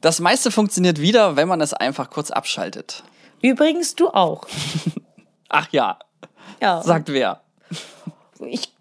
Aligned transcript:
Das 0.00 0.20
meiste 0.20 0.50
funktioniert 0.50 1.00
wieder, 1.00 1.36
wenn 1.36 1.48
man 1.48 1.60
es 1.60 1.74
einfach 1.74 2.10
kurz 2.10 2.30
abschaltet. 2.30 3.02
Übrigens, 3.42 3.94
du 3.94 4.08
auch. 4.10 4.46
Ach 5.48 5.68
ja, 5.72 5.98
Ja. 6.60 6.82
sagt 6.82 7.08
wer? 7.08 7.40
Ich 8.40 8.72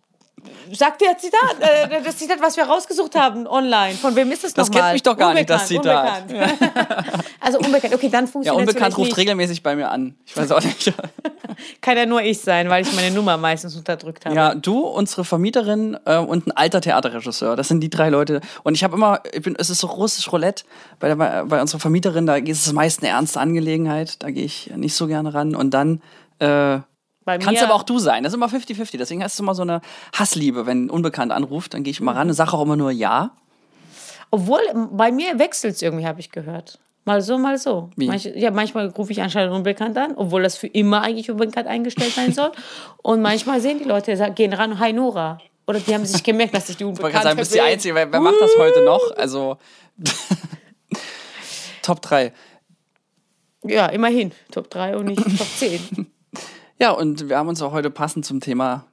sag 0.73 0.98
dir 1.00 1.14
das 1.14 1.21
Zitat, 1.21 1.55
äh, 1.59 2.02
das 2.04 2.18
Zitat, 2.18 2.41
was 2.41 2.57
wir 2.57 2.64
rausgesucht 2.66 3.16
haben 3.16 3.47
online. 3.47 3.93
Von 3.96 4.16
wem 4.16 4.32
ist 4.32 4.43
das 4.43 4.54
Das 4.54 4.68
nochmal? 4.68 4.82
kennt 4.84 4.93
mich 4.93 5.04
doch 5.04 5.18
gar 5.18 5.34
nicht, 5.34 5.50
das 5.50 5.70
Unbekannt, 5.71 6.29
Zitat. 6.29 6.59
Unbekannt. 6.59 7.23
also 7.39 7.59
unbekannt. 7.59 7.93
Okay, 7.96 8.09
dann 8.09 8.25
Ja, 8.25 8.32
funktioniert 8.32 8.68
Unbekannt 8.70 8.97
ruft 8.97 9.10
nicht. 9.10 9.18
regelmäßig 9.18 9.64
bei 9.64 9.75
mir 9.75 9.89
an. 9.89 10.15
Ich 10.25 10.36
weiß 10.36 10.52
auch 10.52 10.61
nicht. 10.64 10.93
Kann 11.82 11.97
ja 11.97 12.05
nur 12.05 12.21
ich 12.21 12.39
sein, 12.41 12.69
weil 12.69 12.83
ich 12.86 12.93
meine 12.93 13.11
Nummer 13.15 13.38
meistens 13.38 13.75
unterdrückt 13.75 14.25
habe. 14.25 14.36
Ja, 14.36 14.54
du, 14.54 14.79
unsere 14.82 15.24
Vermieterin 15.25 15.97
äh, 16.05 16.18
und 16.18 16.47
ein 16.47 16.52
alter 16.52 16.82
Theaterregisseur. 16.82 17.55
Das 17.55 17.68
sind 17.68 17.79
die 17.82 17.89
drei 17.89 18.10
Leute. 18.10 18.41
Und 18.64 18.75
ich 18.75 18.83
habe 18.83 18.96
immer, 18.96 19.21
ich 19.32 19.41
bin, 19.41 19.55
es 19.57 19.69
ist 19.69 19.79
so 19.79 19.88
russisch 19.88 20.32
Roulette 20.32 20.66
bei, 21.00 21.07
der, 21.07 21.16
bei 21.46 21.61
unserer 21.61 21.79
Vermieterin. 21.79 22.25
Da 22.27 22.36
ist 22.36 22.68
es 22.68 22.74
meist 22.74 23.02
eine 23.02 23.10
ernste 23.11 23.39
Angelegenheit. 23.39 24.21
Da 24.21 24.29
gehe 24.29 24.46
ich 24.46 24.71
nicht 24.75 24.93
so 24.96 25.07
gerne 25.07 25.33
ran. 25.33 25.55
Und 25.55 25.71
dann 25.74 26.02
äh, 26.39 26.79
Bei 27.27 27.37
Kannst 27.39 27.61
aber 27.61 27.75
auch 27.75 27.83
du 27.83 27.99
sein. 27.99 28.23
Das 28.23 28.31
ist 28.31 28.37
immer 28.37 28.47
50-50. 28.47 28.97
Deswegen 28.97 29.21
hast 29.21 29.37
du 29.37 29.43
immer 29.43 29.54
so 29.54 29.61
eine 29.61 29.81
Hassliebe, 30.18 30.65
wenn 30.65 30.85
ein 30.85 30.89
Unbekannt 30.89 31.33
anruft. 31.33 31.73
Dann 31.73 31.83
gehe 31.83 31.91
ich 31.91 31.99
immer 31.99 32.16
ran 32.16 32.30
und 32.30 32.33
sage 32.33 32.53
auch 32.53 32.61
immer 32.61 32.77
nur 32.77 32.89
Ja. 32.89 33.31
Obwohl, 34.31 34.61
bei 34.94 35.11
mir 35.11 35.38
wechselt 35.38 35.75
es 35.75 35.81
irgendwie, 35.81 36.08
habe 36.08 36.21
ich 36.21 36.31
gehört. 36.31 36.80
Mal 37.03 37.21
so, 37.21 37.38
mal 37.38 37.58
so. 37.58 37.89
Manch, 37.97 38.23
ja, 38.33 38.49
manchmal 38.52 38.88
rufe 38.88 39.11
ich 39.11 39.21
anscheinend 39.21 39.53
unbekannt 39.53 39.97
an, 39.97 40.13
obwohl 40.16 40.41
das 40.41 40.55
für 40.55 40.67
immer 40.67 41.02
eigentlich 41.02 41.30
unbekannt 41.30 41.67
eingestellt 41.67 42.13
sein 42.13 42.31
soll. 42.33 42.53
Und 43.03 43.21
manchmal 43.21 43.59
sehen 43.59 43.80
die 43.80 43.83
Leute, 43.83 44.16
gehen 44.33 44.53
ran, 44.53 44.80
hi 44.80 44.93
Nora. 44.93 45.37
Oder 45.67 45.81
die 45.81 45.93
haben 45.93 46.05
sich 46.05 46.23
gemerkt, 46.23 46.55
dass 46.55 46.69
ich 46.69 46.77
die 46.77 46.85
Ich 46.85 46.87
wollte 46.87 47.02
Unbekannte 47.02 47.13
gerade 47.13 47.23
sagen, 47.25 47.35
du 47.35 47.41
bist 47.41 47.53
die 47.53 47.59
bin. 47.59 47.67
Einzige. 47.67 47.95
Wer, 47.95 48.09
wer 48.13 48.19
macht 48.21 48.39
das 48.39 48.52
heute 48.57 48.85
noch? 48.85 49.02
Also 49.17 49.57
Top 51.81 52.02
3. 52.02 52.31
Ja, 53.63 53.87
immerhin. 53.87 54.31
Top 54.49 54.69
3 54.69 54.95
und 54.95 55.07
nicht 55.07 55.37
Top 55.37 55.47
10. 55.57 56.07
Ja, 56.80 56.92
und 56.92 57.30
wir 57.30 57.38
haben 57.38 57.50
uns 57.50 57.61
auch 57.61 57.72
heute 57.72 57.89
passend 57.89 58.25
zum 58.25 58.39
Thema 58.39 58.86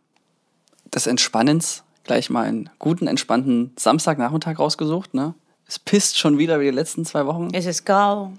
des 0.93 1.07
Entspannens 1.07 1.85
gleich 2.05 2.31
mal 2.31 2.45
einen 2.45 2.71
guten, 2.79 3.07
entspannten 3.07 3.73
Samstagnachmittag 3.77 4.59
rausgesucht. 4.59 5.15
Ne? 5.15 5.35
Es 5.67 5.79
pisst 5.79 6.19
schon 6.19 6.39
wieder 6.39 6.61
wie 6.61 6.65
die 6.65 6.71
letzten 6.71 7.05
zwei 7.05 7.27
Wochen. 7.27 7.49
es 7.53 7.67
ist 7.67 7.85
grau. 7.85 8.33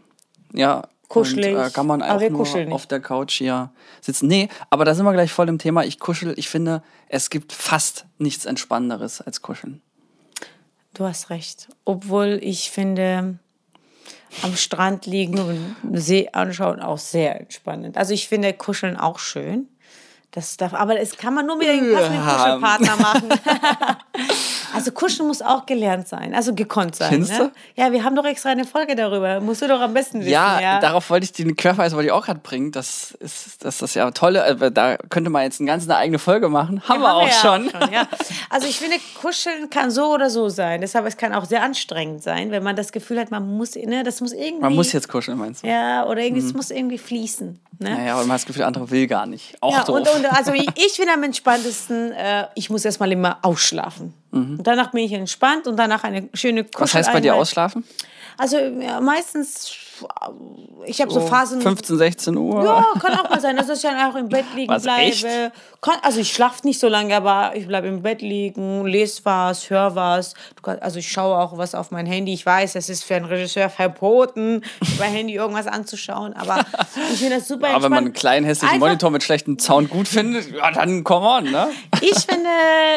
Ja. 0.54 0.88
Kuschelig. 1.08 1.56
Und, 1.56 1.62
äh, 1.62 1.70
kann 1.70 1.86
man 1.86 2.02
auch 2.02 2.20
wir 2.20 2.32
nur 2.32 2.74
auf 2.74 2.88
der 2.88 3.00
Couch 3.00 3.34
hier 3.38 3.70
sitzen. 4.02 4.28
Nee, 4.28 4.50
aber 4.72 4.86
da 4.86 4.96
sind 4.96 5.06
wir 5.06 5.14
gleich 5.14 5.32
voll 5.32 5.48
im 5.50 5.60
Thema. 5.60 5.84
Ich 5.84 6.00
kuschel. 6.00 6.34
Ich 6.36 6.50
finde, 6.50 6.82
es 7.10 7.30
gibt 7.30 7.54
fast 7.54 8.08
nichts 8.18 8.46
Entspannenderes 8.46 9.22
als 9.22 9.44
Kuscheln. 9.44 9.82
Du 10.96 11.04
hast 11.04 11.30
recht. 11.30 11.68
Obwohl 11.84 12.40
ich 12.42 12.72
finde, 12.72 13.38
am 14.42 14.56
Strand 14.56 15.06
liegen 15.06 15.40
und 15.40 15.98
See 15.98 16.30
anschauen 16.32 16.82
auch 16.82 16.98
sehr 16.98 17.40
entspannend. 17.40 17.98
Also 17.98 18.14
ich 18.14 18.28
finde 18.28 18.54
Kuscheln 18.54 18.98
auch 18.98 19.20
schön. 19.20 19.68
Das 20.32 20.58
darf, 20.58 20.74
aber 20.74 21.00
es 21.00 21.16
kann 21.16 21.34
man 21.34 21.46
nur 21.46 21.56
mit 21.56 21.68
dem 21.68 21.94
passenden. 21.94 22.26
Kuschelpartner 22.26 22.96
machen. 22.98 23.30
also 24.76 24.92
Kuscheln 24.92 25.28
muss 25.28 25.42
auch 25.42 25.66
gelernt 25.66 26.08
sein, 26.08 26.36
also 26.36 26.54
gekonnt 26.54 26.96
sein. 26.96 27.10
Findest 27.10 27.34
ne? 27.40 27.52
Ja, 27.76 27.92
wir 27.92 28.04
haben 28.04 28.16
doch 28.16 28.26
extra 28.26 28.50
eine 28.50 28.66
Folge 28.66 28.96
darüber. 28.96 29.40
Musst 29.40 29.62
du 29.62 29.68
doch 29.68 29.80
am 29.80 29.94
besten 29.94 30.20
wissen. 30.20 30.30
Ja, 30.32 30.60
Ja, 30.60 30.80
darauf 30.80 31.10
wollte 31.10 31.24
ich 31.26 31.32
den 31.34 31.56
Querverweis 31.56 31.94
wollte 31.94 32.08
ich 32.08 32.12
auch 32.12 32.26
gerade 32.26 32.40
bringen. 32.42 32.72
Das 32.72 33.12
ist, 33.20 33.64
das 33.64 33.82
ist 33.82 33.96
ja 33.96 34.12
tolle. 34.12 34.46
äh, 34.46 34.72
Da 34.72 34.98
könnte 35.10 35.30
man 35.30 35.44
jetzt 35.44 35.60
eine 35.60 35.68
ganz 35.68 35.86
eine 35.86 35.96
eigene 35.98 36.20
Folge 36.20 36.50
machen. 36.50 36.82
Haben 36.88 37.02
wir 37.02 37.14
auch 37.16 37.28
ja 37.28 37.34
schon. 37.34 37.70
ja. 37.92 38.08
Also 38.50 38.68
ich 38.68 38.78
finde, 38.80 38.98
Kuscheln 39.22 39.70
kann 39.70 39.90
so 39.92 40.14
oder 40.14 40.30
so 40.30 40.50
sein. 40.50 40.82
Deshalb 40.82 41.06
es 41.06 41.18
kann 41.18 41.34
auch 41.34 41.46
sehr 41.46 41.64
anstrengend 41.64 42.24
sein, 42.24 42.52
wenn 42.52 42.64
man 42.64 42.76
das 42.76 42.92
Gefühl 42.92 43.20
hat, 43.20 43.32
man 43.32 43.58
muss, 43.58 43.76
ne, 43.76 44.04
das 44.04 44.22
muss 44.22 44.34
irgendwie. 44.34 44.62
Man 44.62 44.76
muss 44.76 44.92
jetzt 44.92 45.08
kuscheln, 45.08 45.38
meinst 45.38 45.64
du? 45.64 45.68
Ja, 45.68 46.06
oder 46.06 46.22
irgendwie, 46.22 46.46
es 46.46 46.54
muss 46.54 46.72
irgendwie 46.72 46.98
fließen. 46.98 47.60
Ne? 47.80 47.90
Naja, 47.90 48.14
aber 48.14 48.22
man 48.22 48.32
hat 48.32 48.40
das 48.42 48.46
Gefühl, 48.46 48.60
der 48.60 48.68
andere 48.68 48.90
will 48.90 49.06
gar 49.08 49.26
nicht. 49.26 49.56
Auch 49.62 49.74
Ja, 49.74 49.84
doof. 49.84 49.98
und, 49.98 50.08
und 50.10 50.26
also 50.34 50.54
ich, 50.54 50.68
ich 50.76 50.98
bin 50.98 51.10
am 51.10 51.22
entspanntesten, 51.24 52.12
äh, 52.14 52.48
ich 52.56 52.70
muss 52.70 52.86
erstmal 52.86 53.12
immer 53.12 53.40
ausschlafen. 53.42 54.14
Und 54.32 54.64
danach 54.64 54.92
bin 54.92 55.04
ich 55.04 55.14
entspannt 55.14 55.68
und 55.68 55.78
danach 55.78 56.04
eine 56.04 56.30
schöne 56.34 56.64
Kuschel 56.64 56.78
Mhm. 56.78 56.84
Was 56.84 56.94
heißt 56.94 57.14
bei 57.14 57.22
dir 57.22 57.36
ausschlafen? 57.36 57.84
Also 58.38 58.58
ja, 58.58 59.00
meistens, 59.00 59.72
ich 60.86 61.02
habe 61.02 61.12
so, 61.12 61.22
Phasen. 61.22 61.62
15, 61.62 61.98
16 61.98 62.38
Uhr. 62.38 62.64
Ja, 62.64 62.86
kann 63.00 63.14
auch 63.20 63.30
mal 63.30 63.40
sein, 63.40 63.56
dass 63.58 63.70
ich 63.70 63.82
dann 63.82 63.98
auch 64.12 64.16
im 64.16 64.30
Bett 64.30 64.46
liegen 64.56 64.72
Was, 64.74 64.84
bleibe. 64.84 65.02
echt? 65.04 65.26
Kann, 65.82 65.96
also 66.02 66.20
ich 66.20 66.32
schlafe 66.34 66.66
nicht 66.66 66.80
so 66.80 66.88
lange, 66.88 67.16
aber 67.16 67.56
ich 67.56 67.68
bleibe 67.68 67.88
im 67.88 68.02
Bett 68.02 68.22
liegen, 68.22 68.86
lese 68.86 69.22
was, 69.24 69.70
höre 69.70 69.96
was. 69.96 70.34
Kann, 70.64 70.80
also 70.80 71.00
ich 71.00 71.12
schaue 71.12 71.38
auch 71.38 71.58
was 71.58 71.76
auf 71.76 71.92
mein 71.92 72.06
Handy. 72.06 72.34
Ich 72.34 72.46
weiß, 72.46 72.76
es 72.76 72.90
ist 72.90 73.04
für 73.04 73.16
einen 73.16 73.26
Regisseur 73.26 73.70
verboten, 73.70 74.62
über 74.96 75.06
Handy 75.06 75.36
irgendwas 75.36 75.68
anzuschauen, 75.68 76.34
aber 76.34 76.66
ich 77.14 77.20
finde 77.20 77.36
das 77.38 77.48
super 77.48 77.68
Aber 77.70 77.84
wenn 77.84 77.92
man 77.92 78.06
einen 78.06 78.14
kleinen 78.14 78.46
hässlichen 78.46 78.76
Einfach- 78.76 78.88
Monitor 78.88 79.12
mit 79.12 79.24
schlechtem 79.24 79.60
Sound 79.60 79.90
gut 79.90 80.08
findet, 80.08 80.52
ja, 80.52 80.72
dann 80.72 81.04
come 81.04 81.26
on, 81.28 81.44
ne? 81.46 81.70
Ich 82.02 82.16
finde 82.26 82.50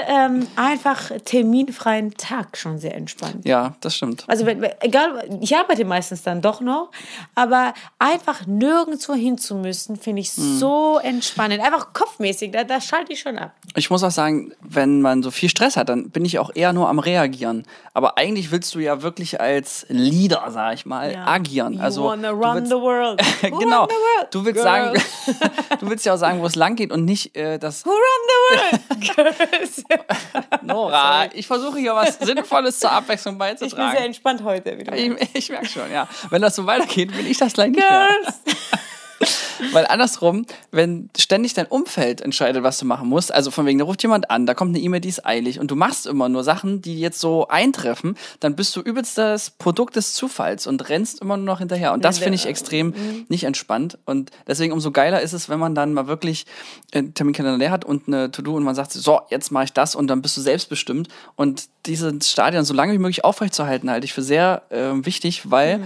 ähm, 0.09 0.47
einfach 0.57 1.11
terminfreien 1.25 2.15
Tag 2.15 2.57
schon 2.57 2.79
sehr 2.79 2.95
entspannt. 2.95 3.45
Ja, 3.47 3.75
das 3.81 3.95
stimmt. 3.97 4.25
Also 4.27 4.47
wenn- 4.47 4.63
egal, 4.81 5.29
ich 5.41 5.57
arbeite 5.57 5.85
meistens 5.85 6.23
dann 6.23 6.41
doch 6.41 6.61
noch, 6.61 6.88
aber 7.35 7.75
einfach 7.99 8.47
nirgendwo 8.47 9.15
hin 9.15 9.39
zu 9.39 9.55
müssen, 9.55 9.97
finde 9.97 10.21
ich 10.23 10.29
Hm. 10.31 10.59
so 10.59 10.99
entspannend. 11.03 11.61
Einfach 11.63 11.93
kopfmäßig, 11.93 12.53
da, 12.53 12.65
da 12.65 12.81
schalte 12.81 13.13
ich 13.13 13.21
schon 13.21 13.39
ab. 13.39 13.53
Ich 13.75 13.91
muss 13.91 14.03
auch 14.05 14.11
sagen, 14.11 14.53
wenn 14.61 15.01
man 15.03 15.23
so 15.23 15.31
viel 15.31 15.49
Stress 15.49 15.77
hat, 15.77 15.89
dann 15.89 16.11
bin 16.11 16.25
ich 16.25 16.39
auch 16.39 16.51
eher 16.55 16.73
nur 16.73 16.89
am 16.89 16.99
Reagieren. 16.99 17.65
Aber 17.95 18.17
eigentlich 18.19 18.51
willst 18.51 18.75
du 18.75 18.79
ja 18.79 19.03
wirklich 19.03 19.41
als 19.41 19.87
Leader, 19.89 20.47
sag 20.51 20.75
ich 20.75 20.87
mal, 20.87 21.13
Ja. 21.13 21.27
agieren. 21.27 21.75
You 21.75 21.81
also 21.81 22.05
wanna 22.05 22.31
run 22.31 22.57
willst- 22.57 22.69
the 22.71 22.77
world. 22.77 23.21
Genau. 23.43 23.81
run 23.83 23.89
the 23.89 23.95
world? 23.95 24.29
Du 24.35 24.45
willst 24.45 24.63
sagen, 24.63 25.01
du 25.81 25.91
willst 25.91 26.07
ja 26.07 26.15
auch 26.15 26.19
sagen, 26.19 26.41
wo 26.41 26.47
es 26.47 26.55
lang 26.55 26.77
geht 26.77 26.93
und 26.93 27.05
nicht 27.05 27.37
äh, 27.37 27.59
das 27.59 27.85
Who 27.85 27.91
run 27.91 27.99
the 28.29 28.99
world? 28.99 29.89
Nora. 30.63 31.27
Ich 31.33 31.47
versuche 31.47 31.79
hier 31.79 31.95
was 31.95 32.19
Sinnvolles 32.19 32.79
zur 32.79 32.93
Abwechslung 32.93 33.35
ich 33.35 33.39
bin 33.39 33.47
sehr 33.59 33.69
beizutragen. 33.69 33.97
entspannt 34.05 34.43
heute. 34.45 34.79
Wie 34.79 34.85
du 34.85 34.95
Ich, 34.95 35.35
ich 35.35 35.51
merke 35.51 35.67
schon, 35.67 35.91
ja. 35.93 36.09
Wenn 36.31 36.43
das 36.43 36.55
so 36.57 36.67
weitergeht, 36.79 37.17
will 37.17 37.27
ich 37.27 37.39
das 37.39 37.53
gleich 37.53 37.71
nicht 37.71 37.81
mehr. 37.81 38.09
Weil 39.73 39.87
andersrum, 39.87 40.47
wenn 40.71 41.11
ständig 41.17 41.55
dein 41.55 41.67
Umfeld 41.67 42.21
entscheidet, 42.21 42.63
was 42.63 42.79
du 42.79 42.85
machen 42.85 43.09
musst, 43.09 43.35
also 43.35 43.51
von 43.51 43.67
wegen, 43.67 43.79
da 43.79 43.85
ruft 43.85 44.03
jemand 44.03 44.31
an, 44.31 44.47
da 44.47 44.55
kommt 44.55 44.75
eine 44.75 44.85
E-Mail, 44.85 45.01
die 45.01 45.09
ist 45.09 45.27
eilig 45.27 45.59
und 45.59 45.71
du 45.71 45.77
machst 45.77 46.07
immer 46.07 46.29
nur 46.29 46.45
Sachen, 46.45 46.81
die 46.81 47.01
jetzt 47.01 47.21
so 47.21 47.49
eintreffen, 47.49 48.17
dann 48.41 48.55
bist 48.55 48.75
du 48.77 48.81
übelst 48.81 49.19
das 49.19 49.51
Produkt 49.51 49.97
des 49.97 50.15
Zufalls 50.15 50.67
und 50.67 50.89
rennst 50.89 51.21
immer 51.21 51.37
nur 51.37 51.47
noch 51.47 51.59
hinterher. 51.59 51.93
Und 51.93 52.05
das 52.05 52.19
finde 52.19 52.37
ich 52.37 52.47
extrem 52.47 52.95
nicht 53.29 53.45
entspannt. 53.45 53.99
Und 54.05 54.31
deswegen 54.47 54.73
umso 54.73 54.93
geiler 54.93 55.21
ist 55.21 55.33
es, 55.33 55.49
wenn 55.49 55.59
man 55.59 55.75
dann 55.75 55.93
mal 55.93 56.07
wirklich 56.07 56.47
einen 56.95 57.15
Terminkalender 57.15 57.59
leer 57.59 57.71
hat 57.71 57.85
und 57.85 58.07
eine 58.07 58.31
To-Do 58.31 58.55
und 58.55 58.63
man 58.63 58.75
sagt, 58.75 58.93
so, 58.93 59.21
jetzt 59.31 59.51
mache 59.51 59.65
ich 59.65 59.73
das 59.73 59.95
und 59.95 60.07
dann 60.07 60.23
bist 60.23 60.37
du 60.37 60.41
selbstbestimmt. 60.41 61.09
Und 61.37 61.65
dieses 61.87 62.31
Stadion 62.31 62.65
so 62.65 62.75
lange 62.75 62.93
wie 62.93 62.99
möglich 62.99 63.25
aufrechtzuerhalten, 63.25 63.91
halte 63.91 64.05
ich 64.05 64.13
für 64.13 64.23
sehr 64.23 64.63
äh, 64.71 65.05
wichtig, 65.05 65.51
weil 65.51 65.81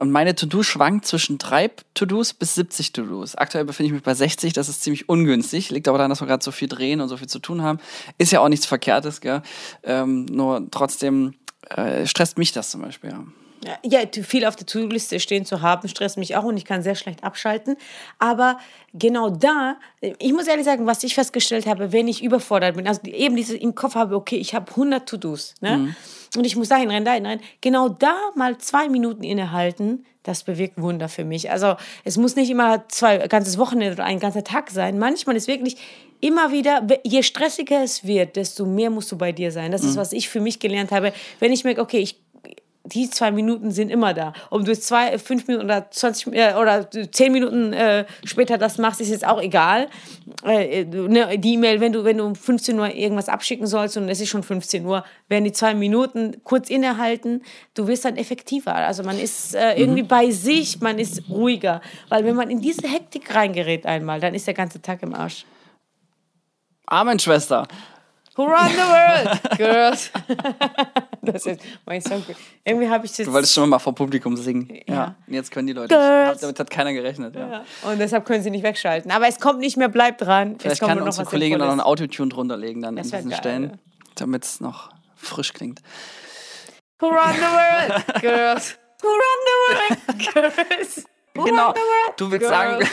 und 0.00 0.10
meine 0.10 0.34
To-Do 0.34 0.62
schwankt 0.62 1.04
zwischen 1.04 1.36
drei 1.36 1.70
To-Dos 1.92 2.32
bis 2.32 2.54
70 2.54 2.92
To-Dos. 2.92 3.34
Aktuell 3.34 3.66
befinde 3.66 3.88
ich 3.88 3.92
mich 3.92 4.02
bei 4.02 4.14
60, 4.14 4.54
das 4.54 4.70
ist 4.70 4.82
ziemlich 4.82 5.10
ungünstig. 5.10 5.68
Liegt 5.68 5.88
aber 5.88 5.98
daran, 5.98 6.08
dass 6.08 6.22
wir 6.22 6.26
gerade 6.26 6.42
so 6.42 6.52
viel 6.52 6.68
drehen 6.68 7.02
und 7.02 7.08
so 7.10 7.18
viel 7.18 7.28
zu 7.28 7.38
tun 7.38 7.60
haben. 7.60 7.80
Ist 8.16 8.32
ja 8.32 8.40
auch 8.40 8.48
nichts 8.48 8.64
Verkehrtes, 8.64 9.20
gell? 9.20 9.42
Ähm, 9.82 10.24
nur 10.24 10.66
trotzdem 10.70 11.34
äh, 11.68 12.06
stresst 12.06 12.38
mich 12.38 12.52
das 12.52 12.70
zum 12.70 12.80
Beispiel, 12.80 13.10
ja. 13.10 13.24
Ja, 13.84 14.00
viel 14.22 14.46
auf 14.46 14.56
der 14.56 14.66
To-Do-Liste 14.66 15.20
stehen 15.20 15.44
zu 15.44 15.60
haben, 15.60 15.86
stresst 15.86 16.16
mich 16.16 16.34
auch 16.34 16.44
und 16.44 16.56
ich 16.56 16.64
kann 16.64 16.82
sehr 16.82 16.94
schlecht 16.94 17.22
abschalten. 17.22 17.76
Aber 18.18 18.58
genau 18.94 19.28
da, 19.28 19.76
ich 20.00 20.32
muss 20.32 20.46
ehrlich 20.46 20.64
sagen, 20.64 20.86
was 20.86 21.02
ich 21.02 21.14
festgestellt 21.14 21.66
habe, 21.66 21.92
wenn 21.92 22.08
ich 22.08 22.22
überfordert 22.22 22.76
bin, 22.76 22.88
also 22.88 23.02
eben 23.04 23.36
dieses 23.36 23.56
im 23.56 23.74
Kopf 23.74 23.96
habe, 23.96 24.16
okay, 24.16 24.36
ich 24.36 24.54
habe 24.54 24.70
100 24.70 25.06
To-Dos, 25.06 25.54
ne? 25.60 25.94
Und 26.36 26.46
ich 26.46 26.56
muss 26.56 26.68
dahin 26.68 26.90
rennen, 26.90 27.04
dahin 27.04 27.26
rennen. 27.26 27.42
Genau 27.60 27.88
da 27.88 28.16
mal 28.34 28.56
zwei 28.58 28.88
Minuten 28.88 29.24
innehalten, 29.24 30.06
das 30.22 30.44
bewirkt 30.44 30.80
Wunder 30.80 31.08
für 31.08 31.24
mich. 31.24 31.50
Also 31.50 31.76
es 32.04 32.16
muss 32.16 32.36
nicht 32.36 32.50
immer 32.50 32.88
zwei 32.88 33.18
ganzes 33.26 33.58
Wochenende 33.58 33.94
oder 33.94 34.04
ein 34.04 34.20
ganzer 34.20 34.44
Tag 34.44 34.70
sein. 34.70 34.98
Manchmal 34.98 35.36
ist 35.36 35.48
wirklich 35.48 35.76
immer 36.20 36.52
wieder, 36.52 36.86
je 37.02 37.22
stressiger 37.22 37.82
es 37.82 38.04
wird, 38.04 38.36
desto 38.36 38.64
mehr 38.64 38.90
musst 38.90 39.10
du 39.10 39.18
bei 39.18 39.32
dir 39.32 39.50
sein. 39.50 39.72
Das 39.72 39.82
ist, 39.82 39.96
was 39.96 40.12
ich 40.12 40.28
für 40.28 40.40
mich 40.40 40.60
gelernt 40.60 40.92
habe. 40.92 41.12
Wenn 41.40 41.52
ich 41.52 41.64
merke, 41.64 41.80
okay, 41.80 41.98
ich 41.98 42.16
die 42.92 43.10
zwei 43.10 43.30
Minuten 43.30 43.70
sind 43.70 43.90
immer 43.90 44.14
da. 44.14 44.32
Ob 44.50 44.64
du 44.64 44.78
zwei, 44.78 45.18
fünf 45.18 45.46
Minuten 45.46 45.64
oder 45.64 45.90
20 45.90 46.34
äh, 46.34 46.54
oder 46.54 46.88
zehn 47.12 47.32
Minuten 47.32 47.72
äh, 47.72 48.04
später 48.24 48.58
das 48.58 48.78
machst, 48.78 49.00
ist 49.00 49.10
jetzt 49.10 49.26
auch 49.26 49.40
egal. 49.40 49.88
Äh, 50.44 50.84
ne, 50.84 51.38
die 51.38 51.54
E-Mail, 51.54 51.80
wenn 51.80 51.92
du, 51.92 52.04
wenn 52.04 52.18
du 52.18 52.24
um 52.24 52.34
15 52.34 52.78
Uhr 52.78 52.94
irgendwas 52.94 53.28
abschicken 53.28 53.66
sollst 53.66 53.96
und 53.96 54.08
es 54.08 54.20
ist 54.20 54.28
schon 54.28 54.42
15 54.42 54.84
Uhr, 54.84 55.04
werden 55.28 55.44
die 55.44 55.52
zwei 55.52 55.74
Minuten 55.74 56.36
kurz 56.44 56.70
innehalten, 56.70 57.42
du 57.74 57.86
wirst 57.86 58.04
dann 58.04 58.16
effektiver. 58.16 58.74
Also 58.74 59.02
man 59.02 59.18
ist 59.18 59.54
äh, 59.54 59.74
irgendwie 59.74 60.02
bei 60.02 60.30
sich, 60.30 60.80
man 60.80 60.98
ist 60.98 61.22
ruhiger. 61.28 61.80
Weil 62.08 62.24
wenn 62.24 62.36
man 62.36 62.50
in 62.50 62.60
diese 62.60 62.88
Hektik 62.88 63.34
reingerät 63.34 63.86
einmal, 63.86 64.20
dann 64.20 64.34
ist 64.34 64.46
der 64.46 64.54
ganze 64.54 64.80
Tag 64.80 65.02
im 65.02 65.14
Arsch. 65.14 65.44
Amen, 66.86 67.18
Schwester. 67.20 67.68
Who 68.40 68.46
run 68.46 68.70
the 68.70 68.78
world? 68.78 69.40
Girls. 69.58 70.10
das 71.22 71.44
ist 71.44 71.60
mein 71.84 72.00
Song. 72.00 72.24
Irgendwie 72.64 72.88
habe 72.88 73.04
ich 73.04 73.12
das. 73.14 73.26
Du 73.26 73.32
wolltest 73.34 73.52
schon 73.52 73.68
mal 73.68 73.78
vor 73.78 73.94
Publikum 73.94 74.34
singen. 74.34 74.66
Ja. 74.86 74.94
Ja. 74.94 75.14
Und 75.26 75.34
jetzt 75.34 75.50
können 75.50 75.66
die 75.66 75.74
Leute. 75.74 75.94
Girls. 75.94 76.40
Damit 76.40 76.58
hat 76.58 76.70
keiner 76.70 76.94
gerechnet. 76.94 77.34
Ja. 77.36 77.48
Ja. 77.50 77.64
Und 77.90 77.98
deshalb 77.98 78.24
können 78.24 78.42
sie 78.42 78.50
nicht 78.50 78.62
wegschalten. 78.64 79.10
Aber 79.10 79.28
es 79.28 79.38
kommt 79.38 79.58
nicht 79.58 79.76
mehr, 79.76 79.90
bleibt 79.90 80.22
dran. 80.22 80.56
Vielleicht 80.58 80.80
kann 80.80 81.02
unsere 81.02 81.26
Kollegin 81.26 81.58
noch 81.58 81.66
Sinnvolles. 81.66 81.84
Autotune 81.86 82.28
drunter 82.30 82.56
legen 82.56 82.80
dann 82.80 82.96
Das 82.96 83.08
an 83.08 83.12
wär 83.12 83.18
diesen 83.18 83.30
geil. 83.32 83.38
Stellen, 83.40 83.78
damit 84.14 84.44
es 84.46 84.60
noch 84.60 84.88
frisch 85.16 85.52
klingt. 85.52 85.80
Who 86.98 87.08
run 87.08 87.34
the 87.34 87.42
world? 87.42 88.22
Girls. 88.22 88.78
Who 89.02 89.08
run 89.08 89.38
the 89.44 89.76
world? 90.14 90.34
Girls. 90.34 91.04
Who 91.34 91.44
Genau. 91.44 91.66
run 91.66 91.74
the 91.74 91.80
world? 91.80 92.14
Du 92.16 92.30
willst 92.30 92.48
Girls. 92.48 92.56
sagen, 92.56 92.88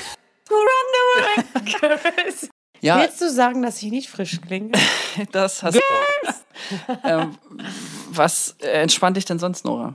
Who 0.49 0.55
run 0.55 0.85
the 0.91 1.81
world? 1.81 2.03
Girls. 2.15 2.49
Ja, 2.81 2.99
Willst 2.99 3.21
du 3.21 3.29
sagen, 3.29 3.61
dass 3.61 3.81
ich 3.81 3.91
nicht 3.91 4.09
frisch 4.09 4.39
klinge? 4.41 4.71
das 5.31 5.63
hast 5.63 5.75
du. 5.75 5.79
ähm, 7.03 7.37
was 8.09 8.55
äh, 8.61 8.81
entspannt 8.81 9.17
dich 9.17 9.25
denn 9.25 9.39
sonst, 9.39 9.65
Nora? 9.65 9.93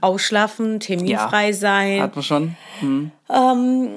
Ausschlafen, 0.00 0.80
terminfrei 0.80 1.52
sein. 1.52 2.02
Hat 2.02 2.16
man 2.16 2.22
schon? 2.24 2.56
Hm. 2.80 3.12
Ähm, 3.28 3.90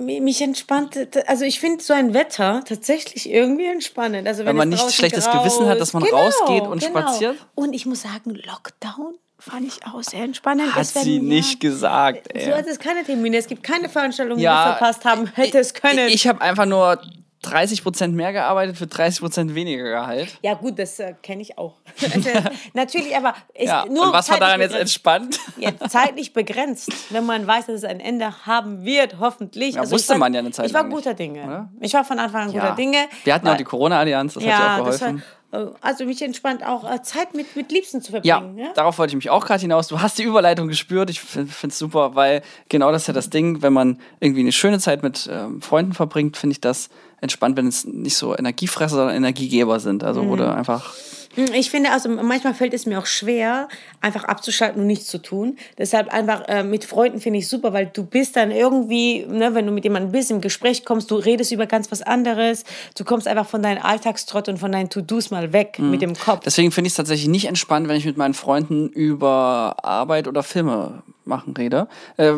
mi- 0.00 0.20
mich 0.20 0.42
entspannt, 0.42 0.98
also 1.28 1.44
ich 1.44 1.60
finde 1.60 1.84
so 1.84 1.92
ein 1.92 2.14
Wetter 2.14 2.64
tatsächlich 2.66 3.30
irgendwie 3.30 3.66
entspannend. 3.66 4.26
Also 4.26 4.40
wenn 4.40 4.48
Wenn 4.48 4.56
man 4.56 4.68
nicht 4.70 4.90
schlechtes 4.92 5.30
Gewissen 5.30 5.66
hat, 5.66 5.80
dass 5.80 5.92
man 5.92 6.02
genau, 6.02 6.16
rausgeht 6.16 6.64
und 6.64 6.80
genau. 6.80 7.00
spaziert? 7.00 7.36
Und 7.54 7.74
ich 7.74 7.86
muss 7.86 8.02
sagen, 8.02 8.34
Lockdown 8.34 9.14
fand 9.50 9.66
ich 9.66 9.84
auch 9.86 10.02
sehr 10.02 10.22
entspannend. 10.24 10.74
Hat 10.74 10.86
sie 10.86 11.16
ja, 11.16 11.22
nicht 11.22 11.60
gesagt. 11.60 12.28
Ey. 12.34 12.46
So 12.46 12.52
hat 12.56 12.66
es 12.66 12.78
keine 12.78 13.02
Termine, 13.04 13.36
es 13.38 13.46
gibt 13.46 13.62
keine 13.62 13.88
Veranstaltungen, 13.88 14.38
die 14.38 14.44
Ja, 14.44 14.66
wir 14.66 14.76
verpasst 14.76 15.04
haben, 15.04 15.26
hätte 15.34 15.58
es 15.58 15.74
können. 15.74 16.08
Ich, 16.08 16.14
ich 16.14 16.26
habe 16.28 16.40
einfach 16.40 16.66
nur 16.66 17.00
30% 17.44 18.08
mehr 18.12 18.32
gearbeitet 18.32 18.76
für 18.76 18.84
30% 18.84 19.54
weniger 19.54 19.82
Gehalt. 19.82 20.28
ja 20.42 20.54
gut, 20.54 20.78
das 20.78 21.00
äh, 21.00 21.12
kenne 21.22 21.42
ich 21.42 21.58
auch. 21.58 21.74
Also, 22.14 22.28
natürlich, 22.72 23.16
aber 23.16 23.34
Ja. 23.58 23.84
nur 23.90 24.06
und 24.06 24.12
was 24.12 24.30
war 24.30 24.38
daran 24.38 24.60
jetzt 24.60 24.70
begrenzt. 24.70 24.80
entspannt? 24.96 25.38
Ja, 25.56 25.72
zeitlich 25.88 26.32
begrenzt, 26.32 26.90
wenn 27.10 27.26
man 27.26 27.44
weiß, 27.44 27.66
dass 27.66 27.76
es 27.76 27.84
ein 27.84 27.98
Ende 27.98 28.46
haben 28.46 28.84
wird, 28.84 29.16
hoffentlich. 29.18 29.76
Also 29.76 29.90
Ja, 29.90 29.94
wusste 29.96 30.12
ich 30.12 30.20
war, 30.20 30.26
man 30.26 30.34
ja 30.34 30.38
eine 30.40 30.52
Zeit 30.52 30.66
Ich 30.66 30.74
war 30.74 30.84
guter 30.84 31.14
Dinge. 31.14 31.42
oder? 31.44 31.68
Ich 31.80 31.92
war 31.94 32.04
von 32.04 32.20
Anfang 32.20 32.42
an 32.42 32.52
guter 32.52 32.76
Dinge. 32.76 33.08
Wir 33.24 33.34
hatten 33.34 33.46
ja 33.46 33.54
auch 33.54 33.56
die 33.56 33.64
Corona-Allianz, 33.64 34.34
das 34.34 34.42
hat 34.44 34.50
ja 34.50 34.74
auch 34.74 34.84
geholfen. 34.84 35.22
Äh, 35.52 35.66
also 35.80 36.04
mich 36.04 36.20
entspannt 36.22 36.64
auch 36.66 36.90
äh, 36.90 37.02
Zeit 37.02 37.34
mit, 37.34 37.54
mit 37.56 37.70
Liebsten 37.70 38.02
zu 38.02 38.12
Ja, 38.22 38.38
verbringen. 38.38 38.58
Ja, 38.58 38.72
darauf 38.74 38.98
wollte 38.98 39.12
ich 39.12 39.16
mich 39.16 39.30
auch 39.30 39.44
gerade 39.46 39.60
hinaus. 39.60 39.88
Du 39.88 40.00
hast 40.00 40.18
die 40.18 40.24
Überleitung 40.24 40.68
gespürt. 40.68 41.08
Ich 41.10 41.20
finde 41.20 41.50
es 41.68 41.78
super, 41.78 42.14
weil 42.14 42.42
genau 42.68 42.90
das 42.92 43.02
ist 43.02 43.08
ja 43.08 43.14
das 43.14 43.30
Ding. 43.30 43.62
Wenn 43.62 43.72
man 43.72 43.98
irgendwie 44.20 44.40
eine 44.40 44.52
schöne 44.52 44.78
Zeit 44.78 45.02
mit 45.02 45.28
ähm, 45.30 45.62
Freunden 45.62 45.92
verbringt, 45.92 46.36
finde 46.36 46.52
ich 46.54 46.60
das 46.60 46.88
entspannt, 47.20 47.56
wenn 47.56 47.68
es 47.68 47.84
nicht 47.84 48.16
so 48.16 48.36
Energiefresser, 48.36 48.96
sondern 48.96 49.14
Energiegeber 49.14 49.78
sind. 49.78 50.02
Also, 50.02 50.22
Mhm. 50.24 50.30
oder 50.30 50.56
einfach. 50.56 50.92
Ich 51.36 51.70
finde, 51.70 51.90
also 51.92 52.08
manchmal 52.08 52.54
fällt 52.54 52.74
es 52.74 52.84
mir 52.86 52.98
auch 52.98 53.06
schwer, 53.06 53.68
einfach 54.00 54.24
abzuschalten 54.24 54.80
und 54.82 54.86
nichts 54.86 55.06
zu 55.06 55.18
tun. 55.18 55.56
Deshalb 55.78 56.12
einfach 56.12 56.46
äh, 56.48 56.62
mit 56.62 56.84
Freunden 56.84 57.20
finde 57.20 57.38
ich 57.38 57.48
super, 57.48 57.72
weil 57.72 57.86
du 57.86 58.04
bist 58.04 58.36
dann 58.36 58.50
irgendwie, 58.50 59.24
ne, 59.26 59.54
wenn 59.54 59.66
du 59.66 59.72
mit 59.72 59.84
jemandem 59.84 60.12
bist, 60.12 60.30
im 60.30 60.40
Gespräch 60.40 60.84
kommst, 60.84 61.10
du 61.10 61.16
redest 61.16 61.50
über 61.52 61.66
ganz 61.66 61.90
was 61.90 62.02
anderes. 62.02 62.64
Du 62.96 63.04
kommst 63.04 63.26
einfach 63.26 63.46
von 63.46 63.62
deinem 63.62 63.82
Alltagstrott 63.82 64.48
und 64.48 64.58
von 64.58 64.72
deinen 64.72 64.90
To-Dos 64.90 65.30
mal 65.30 65.52
weg 65.52 65.78
Mhm. 65.78 65.90
mit 65.90 66.02
dem 66.02 66.14
Kopf. 66.14 66.40
Deswegen 66.44 66.70
finde 66.70 66.86
ich 66.88 66.92
es 66.92 66.96
tatsächlich 66.96 67.28
nicht 67.28 67.46
entspannt, 67.46 67.88
wenn 67.88 67.96
ich 67.96 68.04
mit 68.04 68.16
meinen 68.16 68.34
Freunden 68.34 68.88
über 68.88 69.76
Arbeit 69.82 70.28
oder 70.28 70.42
Filme 70.42 71.02
machen 71.24 71.54
rede. 71.56 71.88
Äh, 72.16 72.32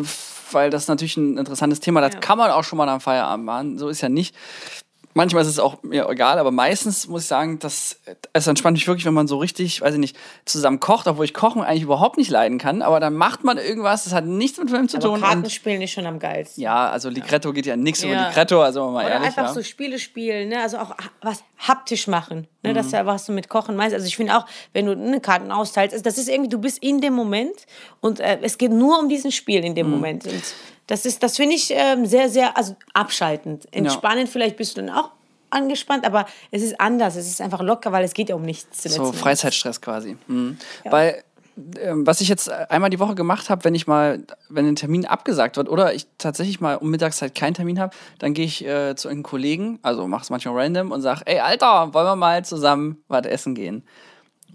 weil 0.51 0.69
das 0.69 0.87
natürlich 0.87 1.17
ein 1.17 1.37
interessantes 1.37 1.79
Thema. 1.79 2.01
Das 2.01 2.19
kann 2.19 2.37
man 2.37 2.51
auch 2.51 2.63
schon 2.63 2.77
mal 2.77 2.87
am 2.87 3.01
Feierabend 3.01 3.45
machen. 3.45 3.77
So 3.79 3.89
ist 3.89 4.01
ja 4.01 4.09
nicht. 4.09 4.35
Manchmal 5.17 5.43
ist 5.43 5.47
es 5.47 5.59
auch 5.59 5.81
mir 5.81 6.09
egal, 6.09 6.39
aber 6.39 6.51
meistens 6.51 7.07
muss 7.07 7.21
ich 7.21 7.27
sagen, 7.29 7.57
dass 7.59 7.97
es 8.33 8.47
entspannt 8.47 8.75
mich 8.75 8.85
wirklich, 8.85 9.05
wenn 9.05 9.13
man 9.13 9.27
so 9.29 9.37
richtig, 9.37 9.79
weiß 9.79 9.93
ich 9.93 9.99
nicht, 9.99 10.17
zusammen 10.43 10.81
kocht, 10.81 11.07
obwohl 11.07 11.23
ich 11.23 11.33
Kochen 11.33 11.61
eigentlich 11.63 11.83
überhaupt 11.83 12.17
nicht 12.17 12.29
leiden 12.29 12.57
kann, 12.57 12.81
aber 12.81 12.99
dann 12.99 13.13
macht 13.15 13.45
man 13.45 13.57
irgendwas, 13.57 14.03
das 14.03 14.11
hat 14.13 14.25
nichts 14.25 14.57
mit 14.59 14.69
Film 14.69 14.89
zu 14.89 14.97
Aber 14.97 15.05
tun. 15.05 15.13
Und 15.15 15.21
Kartenspielen 15.21 15.81
ist 15.81 15.91
schon 15.91 16.05
am 16.05 16.19
geilsten. 16.19 16.61
ja, 16.61 16.89
also 16.89 17.07
Ligretto 17.07 17.53
geht 17.53 17.65
ja 17.65 17.77
nichts 17.77 18.03
über 18.03 18.11
Ja. 18.11 18.27
Ligretto, 18.27 18.61
also 18.61 18.89
mal 18.91 19.05
Oder 19.05 19.13
ehrlich. 19.13 19.27
einfach 19.29 19.43
ja. 19.43 19.53
so 19.53 19.63
Spiele 19.63 19.99
spielen, 19.99 20.49
ne? 20.49 20.59
also 20.61 20.79
auch 20.79 20.93
was 21.21 21.45
haptisch 21.59 22.07
machen, 22.07 22.47
ne? 22.61 22.71
Mhm. 22.71 22.75
das 22.75 22.87
ist 22.87 22.91
ja 22.91 23.05
was 23.05 23.25
du 23.25 23.31
mit 23.31 23.47
Kochen 23.47 23.77
meinst. 23.77 23.93
Also 23.93 24.05
ich 24.07 24.17
finde 24.17 24.35
auch, 24.37 24.45
wenn 24.73 24.85
du 24.85 24.91
eine 24.91 25.21
Karten 25.21 25.49
austeilst, 25.49 26.05
das 26.05 26.17
ist 26.17 26.27
irgendwie, 26.27 26.49
du 26.49 26.59
bist 26.59 26.83
in 26.83 26.99
dem 26.99 27.13
Moment 27.13 27.55
und 28.01 28.19
äh, 28.19 28.39
es 28.41 28.57
geht 28.57 28.71
nur 28.73 28.99
um 28.99 29.07
diesen 29.07 29.31
Spiel 29.31 29.63
in 29.63 29.71
Mhm. 29.71 29.75
dem 29.75 29.89
Moment. 29.91 30.25
Und 30.27 30.43
das 30.87 31.05
ist, 31.05 31.23
das 31.23 31.37
finde 31.37 31.55
ich 31.55 31.71
ähm, 31.71 32.05
sehr, 32.05 32.29
sehr, 32.29 32.55
also 32.57 32.75
abschaltend. 32.93 33.67
Entspannend, 33.73 34.29
vielleicht 34.29 34.57
bist 34.57 34.77
du 34.77 34.81
dann 34.81 34.95
auch 34.95 35.11
angespannt, 35.49 36.05
aber 36.05 36.25
es 36.51 36.61
ist 36.61 36.79
anders, 36.79 37.15
es 37.15 37.27
ist 37.27 37.41
einfach 37.41 37.61
locker, 37.61 37.91
weil 37.91 38.03
es 38.03 38.13
geht 38.13 38.29
ja 38.29 38.35
um 38.35 38.43
nichts. 38.43 38.83
So. 38.83 39.11
Freizeitstress 39.11 39.81
quasi. 39.81 40.17
Mhm. 40.27 40.57
Weil 40.83 41.23
ähm, 41.79 42.05
was 42.05 42.19
ich 42.19 42.27
jetzt 42.27 42.49
einmal 42.49 42.89
die 42.89 42.99
Woche 42.99 43.15
gemacht 43.15 43.49
habe, 43.49 43.63
wenn 43.63 43.75
ich 43.75 43.87
mal, 43.87 44.23
wenn 44.49 44.67
ein 44.67 44.75
Termin 44.75 45.05
abgesagt 45.05 45.55
wird 45.55 45.69
oder 45.69 45.93
ich 45.93 46.07
tatsächlich 46.17 46.59
mal 46.59 46.75
um 46.75 46.89
Mittagszeit 46.89 47.33
keinen 47.33 47.53
Termin 47.53 47.79
habe, 47.79 47.95
dann 48.19 48.33
gehe 48.33 48.45
ich 48.45 48.65
äh, 48.65 48.95
zu 48.95 49.07
einem 49.07 49.23
Kollegen, 49.23 49.79
also 49.81 50.07
mache 50.07 50.23
es 50.23 50.29
manchmal 50.29 50.55
random 50.55 50.91
und 50.91 51.01
sage, 51.01 51.21
ey 51.25 51.39
Alter, 51.39 51.93
wollen 51.93 52.05
wir 52.05 52.15
mal 52.15 52.43
zusammen 52.43 53.03
was 53.07 53.25
essen 53.25 53.55
gehen? 53.55 53.83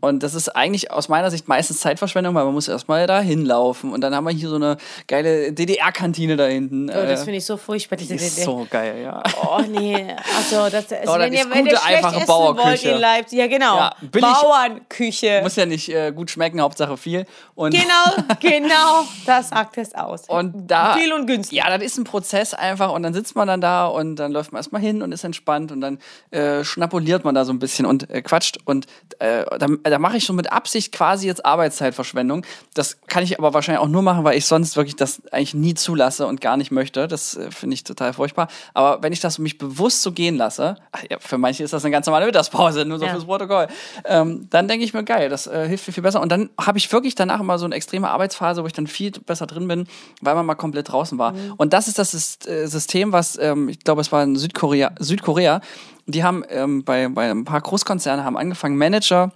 Und 0.00 0.22
das 0.22 0.34
ist 0.34 0.48
eigentlich 0.50 0.90
aus 0.90 1.08
meiner 1.08 1.30
Sicht 1.30 1.48
meistens 1.48 1.80
Zeitverschwendung, 1.80 2.34
weil 2.34 2.44
man 2.44 2.54
muss 2.54 2.68
erstmal 2.68 3.06
da 3.06 3.20
hinlaufen 3.20 3.92
und 3.92 4.00
dann 4.00 4.14
haben 4.14 4.24
wir 4.24 4.32
hier 4.32 4.48
so 4.48 4.56
eine 4.56 4.76
geile 5.06 5.52
DDR-Kantine 5.52 6.36
da 6.36 6.46
hinten. 6.46 6.88
Oh, 6.90 6.92
das 6.92 7.22
äh, 7.22 7.24
finde 7.24 7.38
ich 7.38 7.44
so 7.44 7.56
furchtbar. 7.56 7.96
Diese 7.96 8.16
die 8.16 8.24
ist 8.24 8.42
so 8.42 8.66
geil, 8.70 9.02
ja. 9.02 9.22
Oh 9.42 9.60
nee, 9.68 10.14
also 10.36 10.68
das, 10.70 10.92
also 10.92 11.12
Oh, 11.12 11.18
wenn, 11.18 11.32
ihr, 11.32 11.40
ist 11.40 11.50
wenn 11.50 11.66
ihr 11.66 11.72
gute, 11.72 11.82
schlecht 11.82 11.96
einfache 11.96 12.16
essen 12.16 12.26
Bauerküche. 12.26 12.66
wollt 12.66 12.84
in 12.84 13.00
Leipzig, 13.00 13.38
ja 13.38 13.46
genau, 13.46 13.76
Ja, 13.76 13.94
Bauernküche. 14.10 15.40
Muss 15.42 15.56
ja 15.56 15.66
nicht 15.66 15.88
äh, 15.88 16.12
gut 16.12 16.30
schmecken, 16.30 16.60
Hauptsache 16.60 16.96
viel. 16.96 17.26
Und 17.54 17.72
Genau, 17.72 18.24
genau, 18.40 19.04
das 19.26 19.50
sagt 19.50 19.78
es 19.78 19.94
aus. 19.94 20.28
Und 20.28 20.70
da. 20.70 20.94
Viel 20.94 21.12
und 21.12 21.26
günstig. 21.26 21.58
Ja, 21.58 21.68
das 21.76 21.84
ist 21.84 21.98
ein 21.98 22.04
Prozess 22.04 22.54
einfach 22.54 22.92
und 22.92 23.02
dann 23.02 23.14
sitzt 23.14 23.36
man 23.36 23.48
dann 23.48 23.60
da 23.60 23.86
und 23.86 24.16
dann 24.16 24.32
läuft 24.32 24.52
man 24.52 24.60
erstmal 24.60 24.80
hin 24.80 25.02
und 25.02 25.12
ist 25.12 25.24
entspannt 25.24 25.72
und 25.72 25.80
dann 25.80 25.98
äh, 26.30 26.64
schnapuliert 26.64 27.24
man 27.24 27.34
da 27.34 27.44
so 27.44 27.52
ein 27.52 27.58
bisschen 27.58 27.86
und 27.86 28.08
äh, 28.10 28.22
quatscht. 28.22 28.58
Und 28.64 28.86
äh, 29.18 29.44
da, 29.58 29.66
da 29.90 29.98
mache 29.98 30.16
ich 30.16 30.24
schon 30.24 30.36
mit 30.36 30.52
Absicht 30.52 30.92
quasi 30.92 31.26
jetzt 31.26 31.44
Arbeitszeitverschwendung. 31.44 32.44
Das 32.74 33.00
kann 33.06 33.22
ich 33.22 33.38
aber 33.38 33.52
wahrscheinlich 33.54 33.82
auch 33.82 33.88
nur 33.88 34.02
machen, 34.02 34.24
weil 34.24 34.36
ich 34.36 34.46
sonst 34.46 34.76
wirklich 34.76 34.96
das 34.96 35.22
eigentlich 35.32 35.54
nie 35.54 35.74
zulasse 35.74 36.26
und 36.26 36.40
gar 36.40 36.56
nicht 36.56 36.70
möchte. 36.70 37.08
Das 37.08 37.36
äh, 37.36 37.50
finde 37.50 37.74
ich 37.74 37.84
total 37.84 38.12
furchtbar. 38.12 38.48
Aber 38.74 39.02
wenn 39.02 39.12
ich 39.12 39.20
das 39.20 39.38
mich 39.38 39.58
bewusst 39.58 40.02
so 40.02 40.12
gehen 40.12 40.36
lasse, 40.36 40.76
ach, 40.92 41.02
ja, 41.10 41.18
für 41.20 41.38
manche 41.38 41.64
ist 41.64 41.72
das 41.72 41.84
eine 41.84 41.92
ganz 41.92 42.06
normale 42.06 42.26
Mittagspause, 42.26 42.84
nur 42.84 42.98
so 42.98 43.04
Ja. 43.04 43.12
fürs 43.12 43.24
Protokoll, 43.24 43.68
ähm, 44.04 44.46
dann 44.50 44.68
denke 44.68 44.84
ich 44.84 44.94
mir, 44.94 45.04
geil, 45.04 45.28
das 45.28 45.46
äh, 45.46 45.68
hilft 45.68 45.86
mir 45.86 45.92
viel 45.92 46.02
besser. 46.02 46.20
Und 46.20 46.30
dann 46.30 46.50
habe 46.60 46.78
ich 46.78 46.90
wirklich 46.92 47.14
danach 47.14 47.40
immer 47.40 47.58
so 47.58 47.64
eine 47.64 47.74
extreme 47.74 48.08
Arbeitsphase, 48.08 48.62
wo 48.62 48.66
ich 48.66 48.72
dann 48.72 48.86
viel 48.86 49.10
besser 49.10 49.46
drin 49.46 49.68
bin, 49.68 49.86
weil 50.20 50.34
man 50.34 50.46
mal 50.46 50.54
komplett 50.54 50.90
draußen 50.90 51.18
war. 51.18 51.32
Mhm. 51.32 51.54
Und 51.56 51.72
das 51.72 51.88
ist 51.88 51.98
das 51.98 52.14
äh, 52.46 52.66
System, 52.66 53.12
was, 53.12 53.38
ähm, 53.38 53.68
ich 53.68 53.80
glaube, 53.80 54.00
es 54.00 54.12
war 54.12 54.22
in 54.22 54.36
Südkorea, 54.36 54.92
Südkorea, 54.98 55.60
die 56.06 56.24
haben 56.24 56.44
ähm, 56.48 56.84
bei, 56.84 57.08
bei 57.08 57.30
ein 57.30 57.44
paar 57.44 57.60
Großkonzerne 57.60 58.24
haben 58.24 58.36
angefangen, 58.36 58.76
Manager 58.76 59.32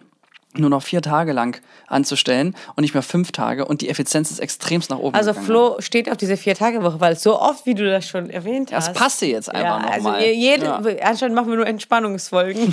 nur 0.57 0.71
noch 0.71 0.83
vier 0.83 1.03
Tage 1.03 1.33
lang 1.33 1.61
anzustellen 1.87 2.55
und 2.77 2.83
nicht 2.83 2.95
mehr 2.95 3.03
fünf 3.03 3.33
Tage 3.33 3.65
und 3.65 3.81
die 3.81 3.89
Effizienz 3.89 4.31
ist 4.31 4.39
extremst 4.39 4.91
nach 4.91 4.99
oben 4.99 5.15
Also 5.15 5.31
gegangen. 5.31 5.47
Flo 5.47 5.77
steht 5.81 6.11
auf 6.11 6.17
diese 6.17 6.37
Vier-Tage-Woche, 6.37 7.01
weil 7.01 7.17
so 7.17 7.41
oft, 7.41 7.67
wie 7.67 7.75
du 7.75 7.85
das 7.89 8.07
schon 8.07 8.31
erwähnt 8.31 8.73
das 8.73 8.89
hast. 8.89 8.97
passte 8.97 9.27
jetzt 9.27 9.49
einfach 9.55 9.81
ja, 9.83 9.89
also 9.91 10.05
nochmal. 10.09 10.23
je- 10.23 10.33
jede, 10.33 10.65
ja. 10.67 10.81
anscheinend 11.03 11.35
machen 11.37 11.49
wir 11.51 11.57
nur 11.57 11.67
Entspannungsfolgen. 11.67 12.73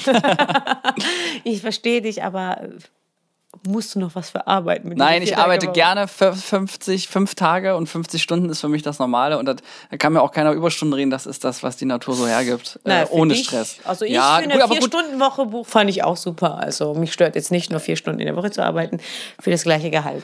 ich 1.43 1.61
verstehe 1.61 2.01
dich, 2.01 2.23
aber 2.23 2.57
musst 3.67 3.95
du 3.95 3.99
noch 3.99 4.15
was 4.15 4.29
verarbeiten? 4.29 4.89
Mit 4.89 4.97
Nein, 4.97 5.21
ich 5.21 5.37
arbeite 5.37 5.67
Vier-Tage-Woche? 5.67 5.73
gerne 5.73 6.07
für 6.07 6.33
50, 6.33 7.07
fünf 7.07 7.35
Tage 7.35 7.75
und 7.75 7.87
50 7.87 8.21
Stunden 8.23 8.49
ist 8.49 8.61
für 8.61 8.69
mich 8.69 8.81
das 8.81 8.97
Normale 8.99 9.37
und 9.37 9.45
das, 9.45 9.57
da 9.89 9.97
kann 9.97 10.13
mir 10.13 10.21
auch 10.21 10.31
keiner 10.31 10.51
Überstunden 10.53 10.93
reden. 10.93 11.11
Das 11.11 11.25
ist 11.25 11.43
das, 11.43 11.61
was 11.61 11.77
die 11.77 11.85
Natur 11.85 12.15
so 12.15 12.25
hergibt, 12.27 12.79
Na, 12.85 13.01
äh, 13.03 13.05
für 13.05 13.13
ohne 13.13 13.33
dich- 13.33 13.43
Stress. 13.45 13.77
Also 13.83 14.05
ich 14.05 14.13
ja, 14.13 14.37
finde, 14.41 14.59
vier 14.67 14.81
Stunden 14.81 15.19
Woche 15.19 15.45
Buch 15.45 15.67
fand 15.67 15.89
ich 15.89 16.03
auch 16.03 16.17
super. 16.17 16.57
Also 16.57 16.93
mich 16.93 17.11
stört 17.13 17.35
jetzt 17.35 17.51
nicht 17.51 17.69
nur 17.71 17.79
vier 17.79 17.95
Stunden 17.97 18.19
in 18.19 18.25
der 18.25 18.35
Woche 18.35 18.51
zu 18.51 18.63
arbeiten 18.63 18.99
für 19.39 19.51
das 19.51 19.63
gleiche 19.63 19.91
Gehalt. 19.91 20.23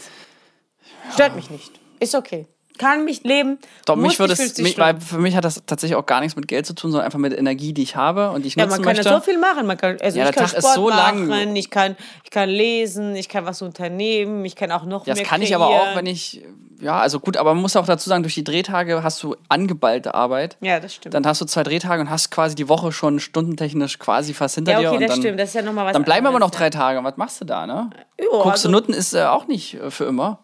Stört 1.13 1.35
mich 1.35 1.49
nicht. 1.49 1.71
Ist 1.99 2.15
okay. 2.15 2.47
Kann 2.77 3.05
mich 3.05 3.23
leben. 3.23 3.57
Doch, 3.85 3.95
mich 3.95 4.19
würde 4.19 4.33
es, 4.33 4.39
50 4.39 4.63
mich, 4.63 4.77
weil 4.77 4.99
für 5.01 5.17
mich 5.19 5.35
hat 5.35 5.45
das 5.45 5.63
tatsächlich 5.65 5.95
auch 5.95 6.05
gar 6.05 6.19
nichts 6.19 6.35
mit 6.35 6.47
Geld 6.47 6.65
zu 6.65 6.73
tun, 6.75 6.91
sondern 6.91 7.05
einfach 7.05 7.19
mit 7.19 7.37
Energie, 7.37 7.73
die 7.73 7.83
ich 7.83 7.95
habe 7.95 8.31
und 8.31 8.43
die 8.43 8.47
ich 8.49 8.55
Ja, 8.55 8.65
nutzen 8.65 8.77
man 8.81 8.85
kann 8.85 8.95
möchte. 8.97 9.09
ja 9.09 9.15
so 9.15 9.21
viel 9.23 9.37
machen. 9.37 9.65
Man 9.67 9.77
kann, 9.77 9.97
also 10.01 10.17
Ja, 10.17 10.25
ich 10.29 10.35
der 10.35 10.43
kann 10.43 10.49
Tag 10.51 10.59
Sport 10.61 10.63
ist 10.65 10.73
so 10.75 10.89
lang. 10.89 11.27
machen, 11.27 11.55
ich 11.55 11.69
kann, 11.69 11.95
ich 12.23 12.31
kann 12.31 12.49
lesen, 12.49 13.15
ich 13.15 13.29
kann 13.29 13.45
was 13.45 13.61
unternehmen, 13.61 14.43
ich 14.45 14.55
kann 14.55 14.71
auch 14.71 14.85
noch 14.85 15.05
Ja, 15.07 15.13
mehr 15.13 15.23
das 15.23 15.29
kann 15.29 15.41
ich 15.41 15.55
aber 15.55 15.67
auch, 15.67 15.79
kreieren. 15.79 15.95
wenn 15.97 16.05
ich, 16.05 16.43
ja, 16.79 16.99
also 16.99 17.19
gut, 17.19 17.37
aber 17.37 17.53
man 17.53 17.61
muss 17.63 17.75
auch 17.75 17.85
dazu 17.85 18.09
sagen, 18.09 18.21
durch 18.23 18.35
die 18.35 18.43
Drehtage 18.43 19.01
hast 19.03 19.23
du 19.23 19.35
angeballte 19.49 20.13
Arbeit. 20.13 20.57
Ja, 20.61 20.79
das 20.79 20.93
stimmt. 20.93 21.13
Dann 21.15 21.25
hast 21.25 21.41
du 21.41 21.45
zwei 21.45 21.63
Drehtage 21.63 22.01
und 22.01 22.09
hast 22.09 22.29
quasi 22.29 22.53
die 22.55 22.69
Woche 22.69 22.91
schon 22.91 23.19
stundentechnisch 23.19 23.97
quasi 23.99 24.33
fast 24.33 24.55
hinter 24.55 24.73
ja, 24.73 24.79
dir. 24.79 24.91
okay, 24.91 24.99
das 24.99 25.11
dann, 25.11 25.21
stimmt. 25.21 25.39
Das 25.39 25.49
ist 25.49 25.55
ja 25.55 25.61
nochmal 25.63 25.87
was 25.87 25.93
Dann 25.93 26.03
bleiben 26.03 26.27
aber 26.27 26.39
noch 26.39 26.51
drei 26.51 26.69
Tage. 26.69 26.99
Und 26.99 27.05
was 27.05 27.17
machst 27.17 27.41
du 27.41 27.45
da, 27.45 27.65
ne? 27.65 27.89
Ja, 28.19 28.25
Guckst 28.31 28.47
also- 28.47 28.67
du 28.67 28.71
Nutten 28.73 28.93
ist 28.93 29.13
äh, 29.15 29.23
auch 29.23 29.47
nicht 29.47 29.73
äh, 29.75 29.89
für 29.89 30.05
immer. 30.05 30.39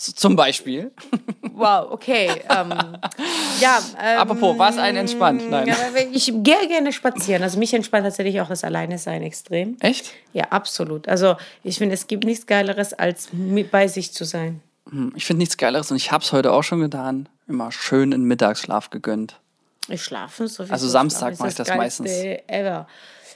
Zum 0.00 0.34
Beispiel. 0.34 0.92
Wow, 1.52 1.88
okay. 1.90 2.28
Ähm, 2.48 2.72
ja, 3.60 3.78
ähm, 4.02 4.18
Apropos, 4.18 4.58
was 4.58 4.78
einen 4.78 4.96
entspannt? 4.96 5.48
Nein. 5.50 5.68
Ja, 5.68 5.76
ich 6.10 6.32
gehe 6.42 6.68
gerne 6.68 6.92
spazieren. 6.92 7.42
Also 7.42 7.58
mich 7.58 7.74
entspannt 7.74 8.04
tatsächlich 8.04 8.40
auch 8.40 8.48
das 8.48 8.64
Alleine 8.64 8.96
sein 8.98 9.22
extrem. 9.22 9.76
Echt? 9.80 10.12
Ja, 10.32 10.44
absolut. 10.50 11.06
Also 11.06 11.36
ich 11.62 11.76
finde, 11.78 11.94
es 11.94 12.06
gibt 12.06 12.24
nichts 12.24 12.46
Geileres, 12.46 12.94
als 12.94 13.28
bei 13.70 13.88
sich 13.88 14.12
zu 14.12 14.24
sein. 14.24 14.62
Hm, 14.90 15.12
Ich 15.16 15.26
finde 15.26 15.40
nichts 15.40 15.56
Geileres 15.58 15.90
und 15.90 15.96
ich 15.98 16.10
habe 16.12 16.24
es 16.24 16.32
heute 16.32 16.52
auch 16.52 16.62
schon 16.62 16.80
getan. 16.80 17.28
Immer 17.46 17.70
schön 17.70 18.12
in 18.12 18.22
Mittagsschlaf 18.24 18.88
gegönnt. 18.90 19.38
Ich 19.88 20.02
schlafe 20.02 20.48
sowieso. 20.48 20.72
Also 20.72 20.88
Samstag 20.88 21.38
mache 21.38 21.48
ich 21.48 21.54
das 21.56 21.66
Geilste 21.68 22.02
meistens. 22.04 22.10
Ever. 22.46 22.86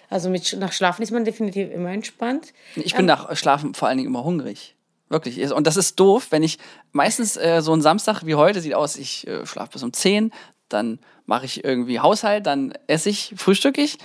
Also 0.08 0.30
mit, 0.30 0.56
nach 0.58 0.72
Schlafen 0.72 1.02
ist 1.02 1.10
man 1.10 1.24
definitiv 1.24 1.70
immer 1.72 1.90
entspannt. 1.90 2.52
Ich 2.76 2.94
bin 2.94 3.04
nach 3.06 3.34
Schlafen 3.36 3.74
vor 3.74 3.88
allen 3.88 3.98
Dingen 3.98 4.08
immer 4.08 4.24
hungrig. 4.24 4.74
Wirklich. 5.08 5.52
Und 5.52 5.66
das 5.66 5.76
ist 5.76 6.00
doof, 6.00 6.28
wenn 6.30 6.42
ich 6.42 6.58
meistens 6.92 7.36
äh, 7.36 7.60
so 7.62 7.74
ein 7.74 7.82
Samstag 7.82 8.24
wie 8.24 8.34
heute 8.34 8.60
sieht 8.60 8.74
aus, 8.74 8.96
ich 8.96 9.26
äh, 9.26 9.44
schlafe 9.46 9.72
bis 9.72 9.82
um 9.82 9.92
10, 9.92 10.32
dann 10.68 10.98
mache 11.26 11.44
ich 11.44 11.64
irgendwie 11.64 12.00
Haushalt, 12.00 12.46
dann 12.46 12.72
esse 12.86 13.10
ich, 13.10 13.34
frühstücke 13.36 13.80
ich, 13.80 13.98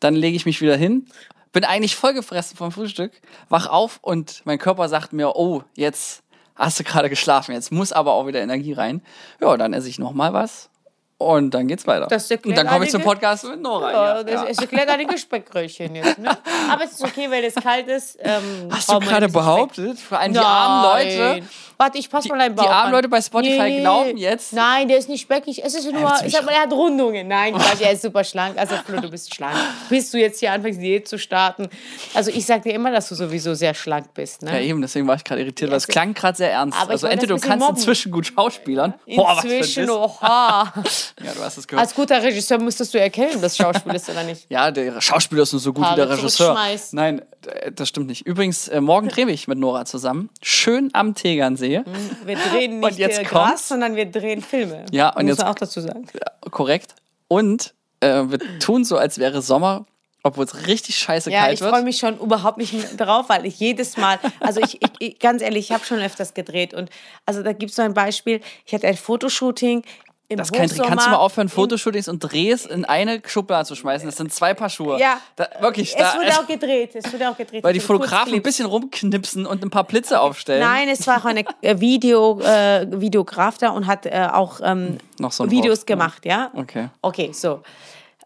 dann 0.00 0.14
lege 0.14 0.36
ich 0.36 0.46
mich 0.46 0.60
wieder 0.60 0.76
hin, 0.76 1.06
bin 1.52 1.64
eigentlich 1.64 1.96
vollgefressen 1.96 2.56
vom 2.56 2.72
Frühstück, 2.72 3.12
wach 3.48 3.66
auf 3.66 3.98
und 4.02 4.42
mein 4.44 4.58
Körper 4.58 4.88
sagt 4.88 5.12
mir, 5.12 5.36
oh, 5.36 5.62
jetzt 5.74 6.22
hast 6.54 6.80
du 6.80 6.84
gerade 6.84 7.10
geschlafen, 7.10 7.52
jetzt 7.52 7.70
muss 7.70 7.92
aber 7.92 8.12
auch 8.12 8.26
wieder 8.26 8.40
Energie 8.40 8.72
rein. 8.72 9.02
Ja, 9.40 9.56
dann 9.56 9.72
esse 9.72 9.88
ich 9.88 9.98
nochmal 9.98 10.32
was 10.32 10.70
und 11.18 11.52
dann 11.52 11.66
geht's 11.66 11.86
weiter. 11.86 12.08
Und 12.44 12.56
dann 12.56 12.66
komme 12.66 12.84
ich 12.84 12.90
zum 12.90 13.02
Podcast 13.02 13.44
mit 13.44 13.60
Nora. 13.62 13.90
Ja, 13.92 14.22
das, 14.22 14.32
ja. 14.32 14.46
Es 14.48 14.58
erklärt 14.58 14.88
einige 14.90 15.16
Speckröllchen 15.16 15.94
jetzt. 15.96 16.18
Ne? 16.18 16.28
Aber 16.70 16.84
es 16.84 16.92
ist 16.92 17.02
okay, 17.04 17.30
weil 17.30 17.42
es 17.44 17.54
kalt 17.54 17.88
ist. 17.88 18.18
Ähm, 18.20 18.68
Hast 18.70 18.90
du 18.90 18.98
gerade 18.98 19.28
behauptet, 19.28 19.98
vor 19.98 20.18
allem 20.18 20.34
die 20.34 20.38
armen 20.38 21.04
Leute. 21.04 21.42
Warte, 21.78 21.98
ich 21.98 22.08
passe 22.08 22.28
mal 22.28 22.40
einen 22.40 22.54
die 22.56 22.62
Bauch 22.62 22.70
armen 22.70 22.86
an. 22.86 22.92
Leute 22.92 23.08
bei 23.08 23.20
Spotify 23.20 23.80
glauben 23.80 24.16
jetzt- 24.16 24.52
Nein, 24.54 24.88
der 24.88 24.96
ist 24.98 25.08
nicht 25.10 25.22
speckig. 25.22 25.62
Es 25.62 25.74
ist 25.74 25.90
nur, 25.90 26.10
ich 26.24 26.32
sag 26.32 26.44
mal, 26.44 26.52
er 26.52 26.62
hat 26.62 26.72
Rundungen. 26.72 27.28
Nein, 27.28 27.54
Quatsch, 27.58 27.80
er 27.82 27.92
ist 27.92 28.02
super 28.02 28.24
schlank. 28.24 28.58
Also, 28.58 28.76
Flo, 28.76 29.00
du 29.00 29.10
bist 29.10 29.34
schlank. 29.34 29.56
Bis 29.90 30.10
du 30.10 30.18
jetzt 30.18 30.40
hier 30.40 30.52
anfängst, 30.52 30.80
Diät 30.80 31.06
zu 31.08 31.18
starten. 31.18 31.68
Also, 32.14 32.30
ich 32.30 32.46
sag 32.46 32.62
dir 32.62 32.72
immer, 32.72 32.90
dass 32.90 33.08
du 33.10 33.14
sowieso 33.14 33.52
sehr 33.54 33.74
schlank 33.74 34.14
bist. 34.14 34.42
Ne? 34.42 34.52
Ja, 34.52 34.60
eben, 34.60 34.80
deswegen 34.80 35.06
war 35.06 35.16
ich 35.16 35.24
gerade 35.24 35.42
irritiert, 35.42 35.70
weil 35.70 35.76
es 35.78 35.86
klang 35.86 36.14
gerade 36.14 36.36
sehr 36.36 36.50
ernst. 36.52 36.80
Aber 36.80 36.92
also 36.92 37.06
entweder 37.06 37.34
du 37.36 37.40
kannst 37.40 37.58
mobben. 37.66 37.76
inzwischen 37.76 38.10
gut 38.12 38.26
schauspielern. 38.26 38.94
Ein 39.06 39.12
Inzwischen, 39.12 39.90
oha. 39.90 40.72
Ja, 41.22 41.32
du 41.32 41.40
hast 41.40 41.56
es 41.58 41.66
gehört. 41.66 41.86
Als 41.86 41.94
guter 41.94 42.22
Regisseur 42.22 42.58
müsstest 42.58 42.94
du 42.94 43.00
erkennen, 43.00 43.36
ob 43.36 43.42
das 43.42 43.56
Schauspiel 43.56 43.94
ist 43.94 44.08
oder 44.08 44.22
nicht. 44.24 44.46
ja, 44.48 44.70
der 44.70 45.00
Schauspieler 45.00 45.42
ist 45.42 45.52
nur 45.52 45.60
so 45.60 45.72
gut 45.72 45.82
wie 45.84 45.88
Haare 45.88 46.06
der 46.06 46.10
Regisseur. 46.18 46.58
Nein, 46.92 47.22
äh, 47.46 47.72
das 47.72 47.88
stimmt 47.88 48.06
nicht. 48.08 48.26
Übrigens, 48.26 48.68
äh, 48.68 48.80
morgen 48.80 49.08
drehen 49.08 49.28
ich 49.28 49.48
mit 49.48 49.58
Nora 49.58 49.84
zusammen. 49.84 50.30
Schön 50.42 50.90
am 50.92 51.14
Tegernsee. 51.14 51.82
Wir 52.24 52.36
drehen 52.36 52.74
Und 52.82 52.90
nicht 52.90 52.98
jetzt 52.98 53.18
äh, 53.18 53.24
kommt's. 53.24 53.50
Gras, 53.50 53.68
sondern 53.68 53.96
wir 53.96 54.06
drehen 54.10 54.42
Filme. 54.42 54.86
Ja, 54.90 55.10
und 55.10 55.22
Muss 55.26 55.30
jetzt- 55.32 55.38
man 55.38 55.48
auch 55.48 55.54
dazu 55.54 55.80
sagen. 55.80 56.06
Ja, 56.14 56.50
korrekt. 56.50 56.94
Und 57.28 57.74
äh, 58.00 58.22
wir 58.26 58.38
tun 58.60 58.84
so, 58.84 58.96
als 58.98 59.18
wäre 59.18 59.42
Sommer, 59.42 59.86
obwohl 60.22 60.44
es 60.44 60.66
richtig 60.66 60.96
scheiße 60.98 61.30
Ja, 61.30 61.42
kalt 61.42 61.54
ich 61.54 61.60
wird. 61.60 61.70
freue 61.70 61.82
mich 61.84 61.98
schon 61.98 62.18
überhaupt 62.18 62.58
nicht 62.58 62.74
drauf, 63.00 63.28
weil 63.28 63.46
ich 63.46 63.60
jedes 63.60 63.96
Mal, 63.96 64.18
also 64.40 64.60
ich, 64.60 64.82
ich, 64.82 64.90
ich 64.98 65.18
ganz 65.20 65.40
ehrlich, 65.40 65.66
ich 65.70 65.72
habe 65.72 65.84
schon 65.84 66.00
öfters 66.00 66.34
gedreht 66.34 66.74
und 66.74 66.90
also 67.26 67.44
da 67.44 67.52
gibt 67.52 67.70
es 67.70 67.76
so 67.76 67.82
ein 67.82 67.94
Beispiel, 67.94 68.40
ich 68.64 68.74
hatte 68.74 68.88
ein 68.88 68.96
Fotoshooting 68.96 69.82
im 70.28 70.38
Das. 70.38 70.50
Hochsommer 70.50 70.88
Kannst 70.88 71.06
du 71.06 71.10
mal 71.10 71.16
aufhören, 71.16 71.46
in- 71.46 71.52
Fotoshootings 71.52 72.08
und 72.08 72.20
Drehs 72.20 72.66
in 72.66 72.84
eine 72.84 73.20
Schublade 73.26 73.64
zu 73.66 73.74
schmeißen? 73.74 74.06
Das 74.08 74.16
sind 74.16 74.32
zwei 74.32 74.54
Paar 74.54 74.68
Schuhe. 74.70 74.98
Ja, 74.98 75.20
Da, 75.36 75.48
wirklich. 75.60 75.90
es 75.90 75.96
da, 75.96 76.14
wurde 76.16 76.40
auch 76.40 76.46
gedreht, 76.46 76.90
es 76.94 77.12
wurde 77.12 77.30
auch 77.30 77.36
gedreht. 77.36 77.62
weil 77.62 77.72
die 77.72 77.80
Fotografen 77.80 78.34
ein 78.34 78.42
bisschen 78.42 78.66
rumknipsen 78.66 79.46
und 79.46 79.62
ein 79.64 79.70
paar 79.70 79.84
Blitze 79.84 80.20
aufstellen. 80.20 80.60
Nein, 80.60 80.88
es 80.88 81.06
war 81.06 81.18
auch 81.20 81.24
eine 81.26 81.44
äh, 81.62 81.78
Video, 81.80 82.40
äh, 82.40 82.86
Videograf 83.00 83.58
da 83.58 83.70
und 83.70 83.86
hat 83.86 84.06
äh, 84.06 84.28
auch 84.32 84.60
ähm, 84.62 84.98
so 85.30 85.50
Videos 85.50 85.78
Wort, 85.80 85.86
gemacht, 85.86 86.24
ja? 86.24 86.50
Okay. 86.54 86.88
Okay, 87.02 87.30
so. 87.32 87.62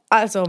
Also, 0.08 0.44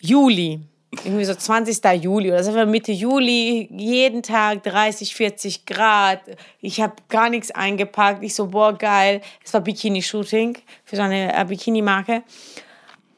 Juli. 0.00 0.60
Irgendwie 1.04 1.24
so 1.24 1.34
20. 1.34 1.84
Juli 2.02 2.30
oder 2.30 2.42
so, 2.42 2.52
Mitte 2.66 2.92
Juli, 2.92 3.68
jeden 3.70 4.22
Tag 4.22 4.62
30, 4.62 5.14
40 5.14 5.66
Grad. 5.66 6.20
Ich 6.60 6.80
habe 6.80 6.94
gar 7.08 7.28
nichts 7.28 7.50
eingepackt. 7.50 8.22
Ich 8.22 8.34
so, 8.34 8.46
boah, 8.48 8.72
geil. 8.72 9.20
Es 9.44 9.52
war 9.52 9.60
Bikini-Shooting 9.60 10.58
für 10.84 10.96
so 10.96 11.02
eine 11.02 11.36
äh, 11.36 11.44
Bikini-Marke. 11.44 12.22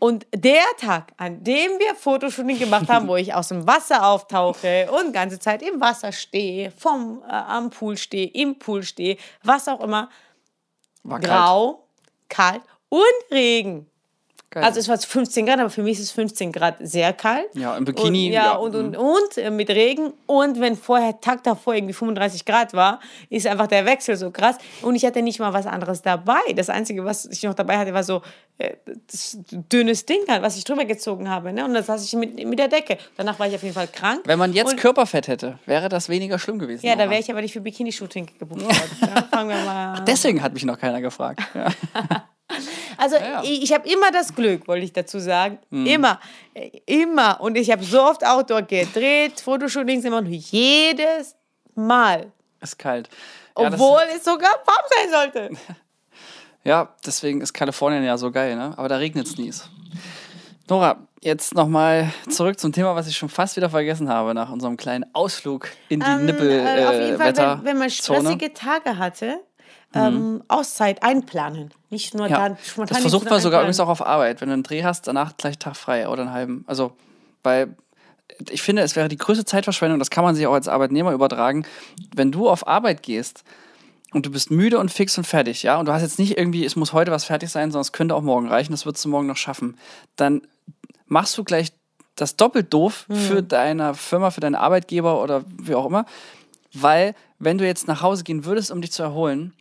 Und 0.01 0.27
der 0.33 0.63
Tag, 0.79 1.13
an 1.17 1.43
dem 1.43 1.73
wir 1.79 1.95
Fotoshooting 1.97 2.59
gemacht 2.59 2.89
haben, 2.89 3.09
wo 3.09 3.17
ich 3.17 3.35
aus 3.35 3.49
dem 3.49 3.67
Wasser 3.67 4.07
auftauche 4.07 4.89
und 4.93 5.13
ganze 5.13 5.41
Zeit 5.41 5.61
im 5.63 5.81
Wasser 5.81 6.13
stehe, 6.13 6.71
vom, 6.71 7.23
äh, 7.29 7.33
am 7.33 7.71
Pool 7.71 7.97
stehe, 7.97 8.29
im 8.29 8.59
Pool 8.59 8.85
stehe, 8.85 9.17
was 9.43 9.67
auch 9.67 9.81
immer, 9.81 10.09
War 11.03 11.19
kalt. 11.19 11.33
grau, 11.33 11.85
kalt 12.29 12.63
und 12.89 13.01
Regen. 13.33 13.91
Geil. 14.51 14.65
Also 14.65 14.81
es 14.81 14.89
war 14.89 14.97
15 14.97 15.45
Grad, 15.45 15.61
aber 15.61 15.69
für 15.69 15.83
mich 15.83 15.99
ist 15.99 16.05
es 16.05 16.11
15 16.13 16.53
Grad 16.53 16.77
sehr 16.81 17.13
kalt. 17.13 17.49
Ja, 17.55 17.77
im 17.77 17.85
Bikini, 17.85 18.29
Und, 18.29 18.33
ja, 18.33 18.45
ja, 18.45 18.53
und, 18.55 18.75
und, 18.75 18.97
und 18.97 19.37
äh, 19.37 19.51
mit 19.51 19.69
Regen. 19.69 20.15
Und 20.25 20.59
wenn 20.59 20.75
vorher, 20.75 21.21
Tag 21.21 21.45
davor 21.45 21.75
irgendwie 21.75 21.93
35 21.93 22.47
Grad 22.47 22.73
war, 22.73 22.99
ist 23.29 23.47
einfach 23.47 23.67
der 23.67 23.85
Wechsel 23.85 24.17
so 24.17 24.31
krass. 24.31 24.57
Und 24.81 24.95
ich 24.95 25.05
hatte 25.05 25.21
nicht 25.21 25.39
mal 25.39 25.53
was 25.53 25.67
anderes 25.67 26.01
dabei. 26.01 26.41
Das 26.57 26.71
Einzige, 26.71 27.05
was 27.05 27.27
ich 27.27 27.43
noch 27.43 27.53
dabei 27.53 27.77
hatte, 27.77 27.93
war 27.93 28.03
so 28.03 28.23
äh, 28.57 28.77
dünnes 29.51 30.07
Ding 30.07 30.21
halt, 30.29 30.41
was 30.41 30.57
ich 30.57 30.65
drüber 30.65 30.87
gezogen 30.87 31.29
habe. 31.29 31.53
Ne? 31.53 31.67
Und 31.67 31.75
das 31.75 31.85
saß 31.85 32.03
ich 32.03 32.15
mit, 32.15 32.43
mit 32.43 32.59
der 32.59 32.69
Decke. 32.69 32.97
Danach 33.19 33.39
war 33.39 33.49
ich 33.49 33.55
auf 33.55 33.63
jeden 33.63 33.75
Fall 33.75 33.89
krank. 33.89 34.23
Wenn 34.25 34.39
man 34.39 34.55
jetzt 34.55 34.73
und, 34.73 34.81
Körperfett 34.81 35.29
hätte, 35.29 35.59
wäre 35.67 35.91
das 35.91 36.09
weniger 36.09 36.39
schlimm 36.39 36.59
gewesen. 36.59 36.87
Ja, 36.87 36.97
da 36.97 37.11
wäre 37.11 37.21
ich 37.21 37.31
aber 37.31 37.43
nicht 37.43 37.53
für 37.53 37.61
Bikini-Shooting 37.61 38.39
gebucht 38.39 38.63
worden. 38.63 38.77
Ja, 39.03 39.23
fangen 39.31 39.51
wir 39.51 39.57
mal 39.67 39.99
an. 39.99 40.05
Deswegen 40.07 40.41
hat 40.41 40.55
mich 40.55 40.65
noch 40.65 40.79
keiner 40.79 41.03
gefragt. 41.03 41.43
Ja. 41.55 41.69
Also 42.99 43.17
ja. 43.17 43.43
ich, 43.43 43.63
ich 43.63 43.73
habe 43.73 43.89
immer 43.89 44.11
das 44.11 44.35
Glück, 44.35 44.69
wollte 44.69 44.85
ich 44.85 44.93
dazu 44.93 45.19
sagen. 45.19 45.59
Hm. 45.71 45.87
Immer. 45.87 46.21
Immer. 46.85 47.41
Und 47.41 47.57
ich 47.57 47.71
habe 47.71 47.83
so 47.85 48.03
oft 48.03 48.27
Outdoor 48.27 48.63
gedreht, 48.63 49.41
Fotoshootings 49.41 50.05
immer 50.05 50.19
und 50.19 50.27
jedes 50.27 51.37
Mal. 51.75 52.33
Ist 52.61 52.79
kalt. 52.79 53.09
Ja, 53.57 53.69
Obwohl 53.69 54.03
es 54.15 54.25
sogar 54.25 54.51
warm 54.67 54.85
sein 54.97 55.11
sollte. 55.11 55.51
Ja, 56.65 56.95
deswegen 57.07 57.41
ist 57.41 57.55
Kalifornien 57.55 58.05
ja 58.05 58.19
so 58.19 58.31
geil, 58.31 58.55
ne? 58.55 58.75
Aber 58.77 58.89
da 58.89 58.97
regnet 58.97 59.27
es 59.27 59.39
nie. 59.39 59.51
Nora, 60.69 60.99
jetzt 61.23 61.55
nochmal 61.55 62.13
zurück 62.29 62.59
zum 62.59 62.73
Thema, 62.73 62.95
was 62.95 63.09
ich 63.09 63.17
schon 63.17 63.31
fast 63.31 63.57
wieder 63.57 63.71
vergessen 63.71 64.09
habe, 64.11 64.35
nach 64.35 64.51
unserem 64.51 64.77
kleinen 64.77 65.07
Ausflug 65.15 65.69
in 65.89 66.01
die 66.01 66.15
Nippel 66.25 66.51
äh, 66.51 66.85
auf 66.85 66.93
jeden 66.93 67.17
Fall, 67.17 67.37
wenn, 67.37 67.65
wenn 67.65 67.79
man 67.79 67.91
stressige 67.91 68.53
Tage 68.53 68.99
hatte, 68.99 69.41
ähm, 69.95 70.43
Auszeit 70.49 71.03
einplanen. 71.03 71.71
Nicht 71.91 72.15
nur 72.15 72.29
Ja, 72.29 72.49
dann 72.49 72.59
spontan 72.63 72.95
das 72.95 73.01
versucht 73.01 73.31
man 73.31 73.41
sogar 73.41 73.61
einplanen. 73.61 73.65
übrigens 73.67 73.81
auch 73.81 73.89
auf 73.89 74.07
Arbeit. 74.07 74.41
Wenn 74.41 74.49
du 74.49 74.55
einen 74.55 74.63
Dreh 74.63 74.85
hast, 74.85 75.07
danach 75.07 75.37
gleich 75.37 75.59
Tag 75.59 75.77
frei 75.77 76.09
oder 76.09 76.23
einen 76.23 76.33
halben. 76.33 76.65
Also, 76.67 76.93
weil 77.43 77.75
ich 78.51 78.63
finde, 78.63 78.83
es 78.83 78.95
wäre 78.97 79.09
die 79.09 79.17
größte 79.17 79.45
Zeitverschwendung, 79.45 79.99
das 79.99 80.11
kann 80.11 80.25
man 80.25 80.35
sich 80.35 80.47
auch 80.47 80.53
als 80.53 80.69
Arbeitnehmer 80.69 81.13
übertragen, 81.13 81.65
wenn 82.15 82.31
du 82.31 82.49
auf 82.49 82.69
Arbeit 82.69 83.03
gehst 83.03 83.43
und 84.13 84.27
du 84.27 84.31
bist 84.31 84.51
müde 84.51 84.79
und 84.79 84.91
fix 84.91 85.17
und 85.17 85.27
fertig, 85.27 85.63
ja, 85.63 85.79
und 85.79 85.87
du 85.87 85.93
hast 85.93 86.03
jetzt 86.03 86.19
nicht 86.19 86.37
irgendwie, 86.37 86.65
es 86.65 86.77
muss 86.77 86.93
heute 86.93 87.11
was 87.11 87.25
fertig 87.25 87.51
sein, 87.51 87.71
sondern 87.71 87.83
es 87.83 87.93
könnte 87.93 88.15
auch 88.15 88.23
morgen 88.23 88.49
reichen, 88.49 88.73
das 88.73 88.85
würdest 88.85 89.05
du 89.05 89.09
morgen 89.09 89.27
noch 89.27 89.37
schaffen, 89.37 89.77
dann 90.17 90.43
machst 91.07 91.37
du 91.39 91.45
gleich 91.45 91.73
das 92.17 92.37
doppelt 92.37 92.73
doof 92.73 93.07
für 93.09 93.43
deine 93.43 93.95
Firma, 93.95 94.31
für 94.31 94.41
deinen 94.41 94.57
Arbeitgeber 94.57 95.23
oder 95.23 95.45
wie 95.63 95.75
auch 95.75 95.87
immer, 95.87 96.05
weil 96.75 97.15
wenn 97.39 97.59
du 97.59 97.67
jetzt 97.67 97.89
nach 97.89 98.03
Hause 98.03 98.25
gehen 98.25 98.45
würdest, 98.45 98.71
um 98.71 98.83
dich 98.83 98.93
zu 98.93 99.03
erholen, 99.03 99.55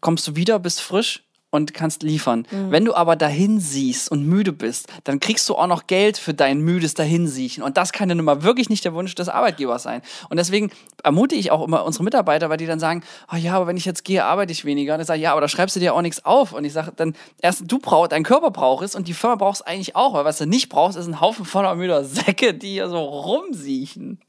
kommst 0.00 0.26
du 0.26 0.36
wieder, 0.36 0.58
bist 0.58 0.80
frisch 0.80 1.24
und 1.52 1.74
kannst 1.74 2.02
liefern. 2.02 2.46
Wenn 2.70 2.86
du 2.86 2.94
aber 2.94 3.14
dahin 3.14 3.60
siehst 3.60 4.10
und 4.10 4.26
müde 4.26 4.52
bist, 4.52 4.88
dann 5.04 5.20
kriegst 5.20 5.46
du 5.50 5.54
auch 5.54 5.66
noch 5.66 5.86
Geld 5.86 6.16
für 6.16 6.32
dein 6.32 6.62
müdes 6.62 6.94
Dahinsiechen. 6.94 7.62
Und 7.62 7.76
das 7.76 7.92
kann 7.92 8.08
ja 8.08 8.14
nun 8.14 8.24
mal 8.24 8.42
wirklich 8.42 8.70
nicht 8.70 8.86
der 8.86 8.94
Wunsch 8.94 9.14
des 9.14 9.28
Arbeitgebers 9.28 9.82
sein. 9.82 10.00
Und 10.30 10.38
deswegen 10.38 10.70
ermutige 11.04 11.38
ich 11.38 11.50
auch 11.50 11.62
immer 11.62 11.84
unsere 11.84 12.04
Mitarbeiter, 12.04 12.48
weil 12.48 12.56
die 12.56 12.64
dann 12.64 12.80
sagen, 12.80 13.02
oh 13.30 13.36
ja, 13.36 13.54
aber 13.54 13.66
wenn 13.66 13.76
ich 13.76 13.84
jetzt 13.84 14.02
gehe, 14.02 14.24
arbeite 14.24 14.50
ich 14.50 14.64
weniger. 14.64 14.94
Und 14.94 15.02
ich 15.02 15.06
sage, 15.06 15.20
ja, 15.20 15.32
aber 15.32 15.42
da 15.42 15.48
schreibst 15.48 15.76
du 15.76 15.80
dir 15.80 15.94
auch 15.94 16.00
nichts 16.00 16.24
auf. 16.24 16.54
Und 16.54 16.64
ich 16.64 16.72
sage 16.72 16.92
dann, 16.96 17.14
erst 17.38 17.70
du 17.70 17.78
brauchst, 17.78 18.12
dein 18.12 18.22
Körper 18.24 18.50
braucht 18.50 18.82
es 18.82 18.94
und 18.94 19.06
die 19.06 19.14
Firma 19.14 19.36
braucht 19.36 19.56
es 19.56 19.62
eigentlich 19.62 19.94
auch. 19.94 20.14
Weil 20.14 20.24
was 20.24 20.38
du 20.38 20.46
nicht 20.46 20.70
brauchst, 20.70 20.96
ist 20.96 21.06
ein 21.06 21.20
Haufen 21.20 21.44
voller 21.44 21.74
müder 21.74 22.02
Säcke, 22.02 22.54
die 22.54 22.70
hier 22.70 22.88
so 22.88 22.98
rumsiechen. 22.98 24.20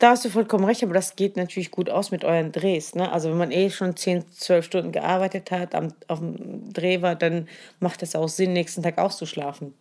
Da 0.00 0.12
hast 0.12 0.24
du 0.24 0.30
vollkommen 0.30 0.64
recht, 0.64 0.82
aber 0.82 0.94
das 0.94 1.14
geht 1.14 1.36
natürlich 1.36 1.70
gut 1.70 1.90
aus 1.90 2.10
mit 2.10 2.24
euren 2.24 2.52
Drehs. 2.52 2.94
Ne? 2.94 3.12
Also 3.12 3.28
wenn 3.28 3.36
man 3.36 3.50
eh 3.50 3.68
schon 3.68 3.96
10, 3.96 4.26
12 4.32 4.64
Stunden 4.64 4.92
gearbeitet 4.92 5.50
hat, 5.50 5.74
am, 5.74 5.92
auf 6.08 6.20
dem 6.20 6.72
Dreh 6.72 7.02
war, 7.02 7.14
dann 7.14 7.48
macht 7.80 8.02
es 8.02 8.16
auch 8.16 8.28
Sinn, 8.28 8.54
nächsten 8.54 8.82
Tag 8.82 8.96
auszuschlafen. 8.96 9.74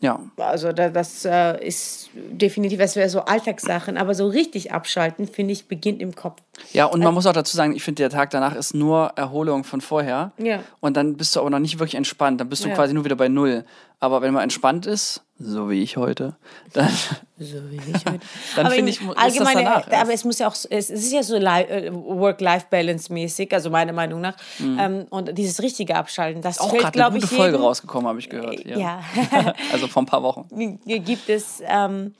Ja, 0.00 0.20
Also 0.36 0.72
da, 0.72 0.90
das 0.90 1.24
äh, 1.24 1.64
ist 1.64 2.10
definitiv, 2.14 2.80
das 2.80 2.96
wäre 2.96 3.08
so 3.08 3.20
Alltagssachen, 3.20 3.96
aber 3.96 4.14
so 4.14 4.26
richtig 4.26 4.72
abschalten, 4.72 5.28
finde 5.28 5.52
ich, 5.52 5.68
beginnt 5.68 6.02
im 6.02 6.16
Kopf. 6.16 6.42
Ja, 6.72 6.86
und 6.86 7.02
man 7.02 7.12
muss 7.14 7.26
auch 7.26 7.32
dazu 7.32 7.56
sagen, 7.56 7.74
ich 7.74 7.82
finde, 7.82 8.02
der 8.02 8.10
Tag 8.10 8.30
danach 8.30 8.54
ist 8.54 8.74
nur 8.74 9.12
Erholung 9.16 9.64
von 9.64 9.80
vorher. 9.80 10.32
Ja. 10.38 10.60
Und 10.80 10.96
dann 10.96 11.16
bist 11.16 11.34
du 11.36 11.40
aber 11.40 11.50
noch 11.50 11.58
nicht 11.58 11.78
wirklich 11.78 11.94
entspannt. 11.94 12.40
Dann 12.40 12.48
bist 12.48 12.64
du 12.64 12.68
Ja. 12.68 12.74
quasi 12.74 12.92
nur 12.94 13.04
wieder 13.04 13.16
bei 13.16 13.28
Null. 13.28 13.64
Aber 14.00 14.20
wenn 14.20 14.34
man 14.34 14.42
entspannt 14.42 14.84
ist, 14.86 15.22
so 15.38 15.70
wie 15.70 15.82
ich 15.82 15.96
heute, 15.96 16.36
dann, 16.74 16.88
So 17.38 17.56
wie 17.70 17.76
ich 17.76 18.04
heute. 18.06 18.20
Dann 18.56 18.70
finde 18.70 18.90
ich, 18.90 19.00
mu- 19.02 19.12
ist 19.12 19.16
das 19.18 19.24
allgemeine, 19.24 19.64
danach 19.64 19.88
erst. 19.90 20.02
aber 20.02 20.12
es 20.14 20.24
muss 20.24 20.38
ja 20.38 20.48
auch, 20.48 20.54
so- 20.54 20.68
es, 20.70 20.88
ist 20.90 21.12
ja 21.12 21.22
so 21.22 21.36
äh, 21.36 21.90
Work-Life-Balance-mäßig, 21.92 23.52
also 23.52 23.68
meiner 23.70 23.92
Meinung 23.92 24.20
nach. 24.20 24.36
Ähm, 24.60 25.06
und 25.10 25.36
dieses 25.36 25.60
richtige 25.62 25.94
Abschalten, 25.96 26.40
das 26.42 26.58
Mhm. 26.58 26.64
auch 26.64 26.70
fällt, 26.70 26.82
gerade 26.82 26.86
eine 26.86 27.02
glaube 27.02 27.14
gute 27.20 27.32
ich, 27.34 27.38
Folge 27.38 27.58
rausgekommen, 27.58 28.08
habe 28.08 28.18
ich 28.18 28.28
gehört. 28.30 28.64
Ja. 28.66 28.78
Ja. 28.78 29.02
also 29.72 29.88
vor 29.88 30.02
ein 30.02 30.06
paar 30.06 30.22
Wochen. 30.22 30.46
gibt 30.86 31.28
es, 31.28 31.62
ähm, 31.66 32.14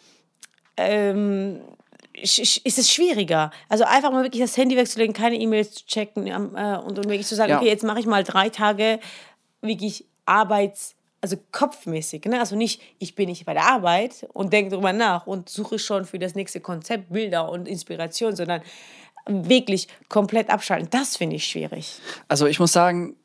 ähm, 0.77 1.61
ist 2.23 2.79
es 2.79 2.93
schwieriger. 2.93 3.51
Also 3.69 3.85
einfach 3.85 4.11
mal 4.11 4.23
wirklich 4.23 4.43
das 4.43 4.57
Handy 4.57 4.77
wegzulegen, 4.77 5.15
keine 5.15 5.37
E-Mails 5.37 5.73
zu 5.75 5.87
checken 5.87 6.27
ähm, 6.27 6.57
äh, 6.57 6.77
und, 6.79 6.99
und 6.99 7.05
wirklich 7.09 7.27
zu 7.27 7.35
sagen, 7.35 7.51
Ja. 7.51 7.59
okay, 7.59 7.69
jetzt 7.69 7.85
mache 7.85 8.01
ich 8.01 8.07
mal 8.07 8.25
drei 8.25 8.49
Tage 8.49 9.01
wirklich 9.61 10.05
Arbeits, 10.25 10.95
also 11.21 11.37
kopfmäßig. 11.53 12.25
Ne? 12.25 12.39
Also 12.41 12.57
nicht, 12.57 12.81
ich 12.99 13.15
bin 13.15 13.29
nicht 13.29 13.45
bei 13.45 13.55
der 13.55 13.65
Arbeit 13.65 14.27
und 14.33 14.53
denke 14.53 14.75
drüber 14.75 14.93
nach 14.93 15.27
und 15.27 15.49
suche 15.49 15.79
schon 15.79 16.05
für 16.05 16.19
das 16.19 16.35
nächste 16.35 16.61
Konzept 16.61 17.13
Bilder 17.13 17.49
und 17.51 17.69
Inspiration, 17.69 18.35
sondern 18.35 18.63
wirklich 19.27 19.89
komplett 20.09 20.51
abschalten. 20.51 20.89
Das 20.91 21.17
finde 21.17 21.37
ich 21.37 21.47
schwierig. 21.47 22.01
Also 22.29 22.47
ich 22.47 22.61
muss 22.61 22.73
sagen, 22.73 23.17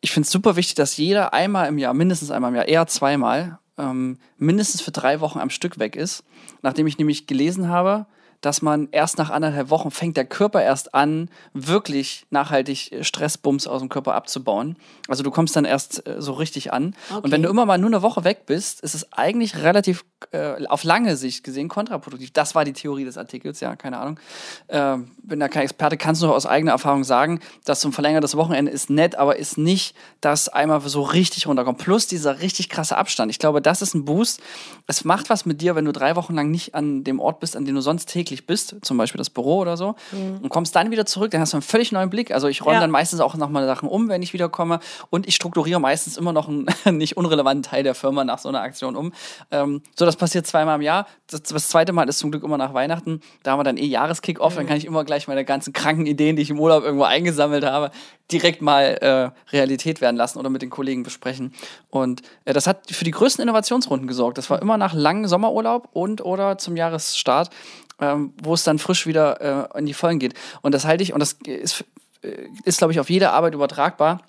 ich 0.00 0.12
finde 0.12 0.26
es 0.26 0.32
super 0.32 0.56
wichtig, 0.56 0.74
dass 0.74 0.96
jeder 0.96 1.32
einmal 1.32 1.68
im 1.68 1.78
Jahr, 1.78 1.94
mindestens 1.94 2.30
einmal 2.30 2.50
im 2.50 2.56
Jahr, 2.56 2.68
eher 2.68 2.86
zweimal, 2.86 3.58
ähm, 3.78 4.18
mindestens 4.36 4.80
für 4.80 4.90
drei 4.90 5.20
Wochen 5.20 5.38
am 5.38 5.50
Stück 5.50 5.78
weg 5.78 5.96
ist. 5.96 6.24
Nachdem 6.62 6.86
ich 6.86 6.98
nämlich 6.98 7.26
gelesen 7.26 7.68
habe, 7.68 8.06
dass 8.40 8.62
man 8.62 8.88
erst 8.92 9.18
nach 9.18 9.30
anderthalb 9.30 9.70
Wochen 9.70 9.90
fängt 9.90 10.16
der 10.16 10.24
Körper 10.24 10.62
erst 10.62 10.94
an, 10.94 11.30
wirklich 11.54 12.26
nachhaltig 12.30 12.92
äh, 12.92 13.04
Stressbums 13.04 13.66
aus 13.66 13.80
dem 13.80 13.88
Körper 13.88 14.14
abzubauen. 14.14 14.76
Also 15.08 15.22
du 15.22 15.30
kommst 15.30 15.56
dann 15.56 15.64
erst 15.64 16.06
äh, 16.06 16.20
so 16.20 16.32
richtig 16.32 16.72
an. 16.72 16.94
Und 17.22 17.30
wenn 17.32 17.42
du 17.42 17.48
immer 17.48 17.66
mal 17.66 17.78
nur 17.78 17.90
eine 17.90 18.02
Woche 18.02 18.24
weg 18.24 18.46
bist, 18.46 18.80
ist 18.80 18.94
es 18.94 19.12
eigentlich 19.12 19.56
relativ 19.56 20.04
äh, 20.32 20.66
auf 20.66 20.84
lange 20.84 21.16
Sicht 21.16 21.44
gesehen 21.44 21.68
kontraproduktiv. 21.68 22.32
Das 22.32 22.54
war 22.54 22.64
die 22.64 22.72
Theorie 22.72 23.04
des 23.04 23.18
Artikels, 23.18 23.60
ja, 23.60 23.76
keine 23.76 23.98
Ahnung. 23.98 24.20
Ähm, 24.68 25.10
bin 25.22 25.40
da 25.40 25.48
kein 25.48 25.62
Experte, 25.62 25.96
kannst 25.96 26.22
du 26.22 26.26
nur 26.26 26.36
aus 26.36 26.46
eigener 26.46 26.72
Erfahrung 26.72 27.04
sagen, 27.04 27.40
dass 27.64 27.80
so 27.80 27.88
ein 27.88 27.92
verlängertes 27.92 28.36
Wochenende 28.36 28.70
ist 28.70 28.90
nett, 28.90 29.16
aber 29.16 29.36
ist 29.36 29.58
nicht, 29.58 29.96
dass 30.20 30.48
einmal 30.48 30.80
so 30.80 31.02
richtig 31.02 31.46
runterkommt. 31.46 31.78
Plus 31.78 32.06
dieser 32.06 32.40
richtig 32.40 32.68
krasse 32.68 32.96
Abstand. 32.96 33.30
Ich 33.30 33.38
glaube, 33.38 33.62
das 33.62 33.82
ist 33.82 33.94
ein 33.94 34.04
Boost. 34.04 34.40
Es 34.86 35.04
macht 35.04 35.30
was 35.30 35.46
mit 35.46 35.60
dir, 35.60 35.74
wenn 35.74 35.84
du 35.84 35.92
drei 35.92 36.16
Wochen 36.16 36.34
lang 36.34 36.50
nicht 36.50 36.74
an 36.74 37.04
dem 37.04 37.20
Ort 37.20 37.40
bist, 37.40 37.56
an 37.56 37.64
dem 37.64 37.74
du 37.74 37.80
sonst 37.80 38.06
täglich 38.06 38.27
bist, 38.46 38.76
zum 38.82 38.96
Beispiel 38.96 39.18
das 39.18 39.30
Büro 39.30 39.58
oder 39.58 39.76
so, 39.76 39.94
und 40.12 40.48
kommst 40.48 40.74
dann 40.76 40.90
wieder 40.90 41.06
zurück, 41.06 41.30
dann 41.30 41.40
hast 41.40 41.52
du 41.52 41.56
einen 41.56 41.62
völlig 41.62 41.92
neuen 41.92 42.10
Blick. 42.10 42.30
Also 42.32 42.48
ich 42.48 42.62
räume 42.64 42.74
Ja. 42.74 42.80
dann 42.80 42.90
meistens 42.90 43.20
auch 43.20 43.34
nochmal 43.34 43.66
Sachen 43.66 43.88
um, 43.88 44.08
wenn 44.08 44.22
ich 44.22 44.32
wiederkomme 44.32 44.80
und 45.10 45.26
ich 45.26 45.34
strukturiere 45.34 45.80
meistens 45.80 46.16
immer 46.16 46.32
noch 46.32 46.48
einen 46.48 46.66
nicht 46.98 47.16
unrelevanten 47.16 47.62
Teil 47.62 47.82
der 47.82 47.94
Firma 47.94 48.24
nach 48.24 48.38
so 48.38 48.48
einer 48.48 48.60
Aktion 48.60 48.96
um. 48.96 49.12
Ähm, 49.50 49.82
so, 49.98 50.04
das 50.04 50.16
passiert 50.16 50.46
zweimal 50.46 50.76
im 50.76 50.82
Jahr. 50.82 51.06
Das, 51.30 51.42
das 51.42 51.68
zweite 51.68 51.92
Mal 51.92 52.08
ist 52.08 52.18
zum 52.18 52.30
Glück 52.30 52.42
immer 52.44 52.58
nach 52.58 52.74
Weihnachten. 52.74 53.20
Da 53.42 53.52
haben 53.52 53.58
wir 53.58 53.64
dann 53.64 53.76
eh 53.76 53.86
Jahreskick-Off, 53.86 54.54
dann 54.56 54.66
kann 54.66 54.76
ich 54.76 54.84
immer 54.84 55.04
gleich 55.04 55.28
meine 55.28 55.44
ganzen 55.44 55.72
kranken 55.72 56.06
Ideen, 56.06 56.36
die 56.36 56.42
ich 56.42 56.50
im 56.50 56.60
Urlaub 56.60 56.84
irgendwo 56.84 57.04
eingesammelt 57.04 57.64
habe, 57.64 57.90
direkt 58.30 58.60
mal 58.60 58.82
äh, 59.00 59.30
Realität 59.52 60.00
werden 60.00 60.16
lassen 60.16 60.38
oder 60.38 60.50
mit 60.50 60.60
den 60.62 60.68
Kollegen 60.70 61.02
besprechen. 61.02 61.54
Und 61.90 62.22
äh, 62.44 62.52
das 62.52 62.66
hat 62.66 62.90
für 62.90 63.04
die 63.04 63.10
größten 63.10 63.42
Innovationsrunden 63.42 64.06
gesorgt. 64.06 64.36
Das 64.38 64.50
war 64.50 64.60
immer 64.60 64.76
nach 64.76 64.92
langem 64.92 65.26
Sommerurlaub 65.26 65.88
und 65.92 66.22
oder 66.24 66.58
zum 66.58 66.76
Jahresstart, 66.76 67.50
ähm, 68.00 68.32
wo 68.42 68.54
es 68.54 68.64
dann 68.64 68.78
frisch 68.78 69.06
wieder 69.06 69.70
äh, 69.74 69.78
in 69.78 69.86
die 69.86 69.94
Vollen 69.94 70.18
geht. 70.18 70.34
Und 70.62 70.74
das 70.74 70.84
halte 70.84 71.02
ich, 71.02 71.12
und 71.12 71.20
das 71.20 71.34
ist, 71.46 71.84
äh, 72.22 72.48
ist 72.64 72.78
glaube 72.78 72.92
ich, 72.92 73.00
auf 73.00 73.10
jede 73.10 73.30
Arbeit 73.30 73.54
übertragbar 73.54 74.22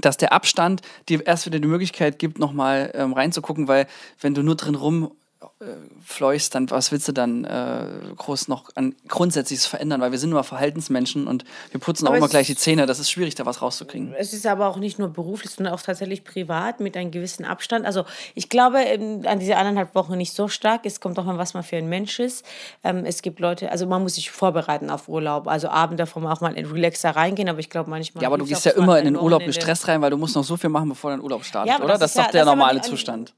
dass 0.00 0.16
der 0.16 0.32
Abstand 0.32 0.82
dir 1.08 1.26
erst 1.26 1.46
wieder 1.46 1.58
die 1.58 1.68
Möglichkeit 1.68 2.18
gibt, 2.18 2.38
nochmal 2.38 2.90
ähm, 2.94 3.12
reinzugucken, 3.12 3.66
weil 3.68 3.86
wenn 4.20 4.34
du 4.34 4.42
nur 4.42 4.54
drin 4.54 4.74
rum 4.74 5.12
äh, 5.60 5.64
fleuchst, 6.04 6.54
dann 6.54 6.70
was 6.70 6.92
willst 6.92 7.06
du 7.08 7.12
dann 7.12 7.44
äh, 7.44 7.86
groß 8.16 8.48
noch 8.48 8.70
an 8.74 8.94
Grundsätzliches 9.08 9.66
verändern, 9.66 10.00
weil 10.00 10.10
wir 10.10 10.18
sind 10.18 10.30
nur 10.30 10.42
Verhaltensmenschen 10.44 11.26
und 11.26 11.44
wir 11.70 11.80
putzen 11.80 12.06
auch 12.06 12.10
Aber 12.10 12.16
immer 12.18 12.26
es- 12.26 12.30
gleich 12.32 12.46
die 12.46 12.56
Zähne, 12.56 12.86
das 12.86 12.98
ist 12.98 13.10
schwierig, 13.10 13.34
da 13.34 13.44
was 13.46 13.60
rauszukriegen. 13.62 14.14
Es 14.14 14.32
ist 14.32 14.46
aber 14.46 14.66
auch 14.66 14.76
nicht 14.78 14.98
nur 14.98 15.08
beruflich, 15.08 15.50
sondern 15.50 15.74
auch 15.74 15.82
tatsächlich 15.82 16.24
privat 16.24 16.80
mit 16.80 16.96
einem 16.96 17.10
gewissen 17.10 17.44
Abstand. 17.44 17.84
Also 17.86 18.04
ich 18.34 18.48
glaube 18.48 18.78
ähm, 18.80 19.22
an 19.26 19.38
diese 19.38 19.56
anderthalb 19.56 19.94
Wochen 19.94 20.16
nicht 20.16 20.32
so 20.34 20.48
stark. 20.48 20.86
Es 20.86 21.00
kommt 21.00 21.18
auch 21.18 21.26
an, 21.26 21.38
was 21.38 21.54
man 21.54 21.62
für 21.62 21.76
ein 21.76 21.88
Mensch 21.88 22.18
ist. 22.18 22.44
Ähm, 22.82 23.04
es 23.04 23.22
gibt 23.22 23.38
Leute, 23.40 23.70
also 23.70 23.86
man 23.86 24.02
muss 24.02 24.14
sich 24.14 24.30
vorbereiten 24.30 24.90
auf 24.90 25.08
Urlaub. 25.08 25.48
Also 25.48 25.68
Abend 25.68 26.00
davor 26.00 26.30
auch 26.32 26.40
mal 26.40 26.54
in 26.56 26.66
relaxer 26.66 27.10
reingehen, 27.10 27.48
aber 27.48 27.58
ich 27.60 27.70
glaube 27.70 27.90
manchmal. 27.90 28.22
Ja, 28.22 28.28
aber 28.28 28.38
du 28.38 28.46
gehst 28.46 28.64
ja 28.64 28.72
auch 28.72 28.76
immer 28.76 28.86
mal 28.86 28.98
in 29.00 29.04
den 29.06 29.16
Urlaub 29.16 29.40
Wochenende. 29.40 29.46
gestresst 29.54 29.86
rein, 29.88 30.00
weil 30.00 30.10
du 30.10 30.16
musst 30.16 30.34
noch 30.34 30.44
so 30.44 30.56
viel 30.56 30.70
machen, 30.70 30.88
bevor 30.88 31.10
dein 31.10 31.20
Urlaub 31.20 31.44
startet, 31.44 31.72
Ja, 31.72 31.78
oder? 31.84 31.98
das 31.98 32.00
Das 32.00 32.10
ist 32.10 32.14
ist 32.14 32.16
ja- 32.18 32.24
doch 32.24 32.30
der 32.32 32.44
normale 32.46 32.80
Zustand. 32.80 33.34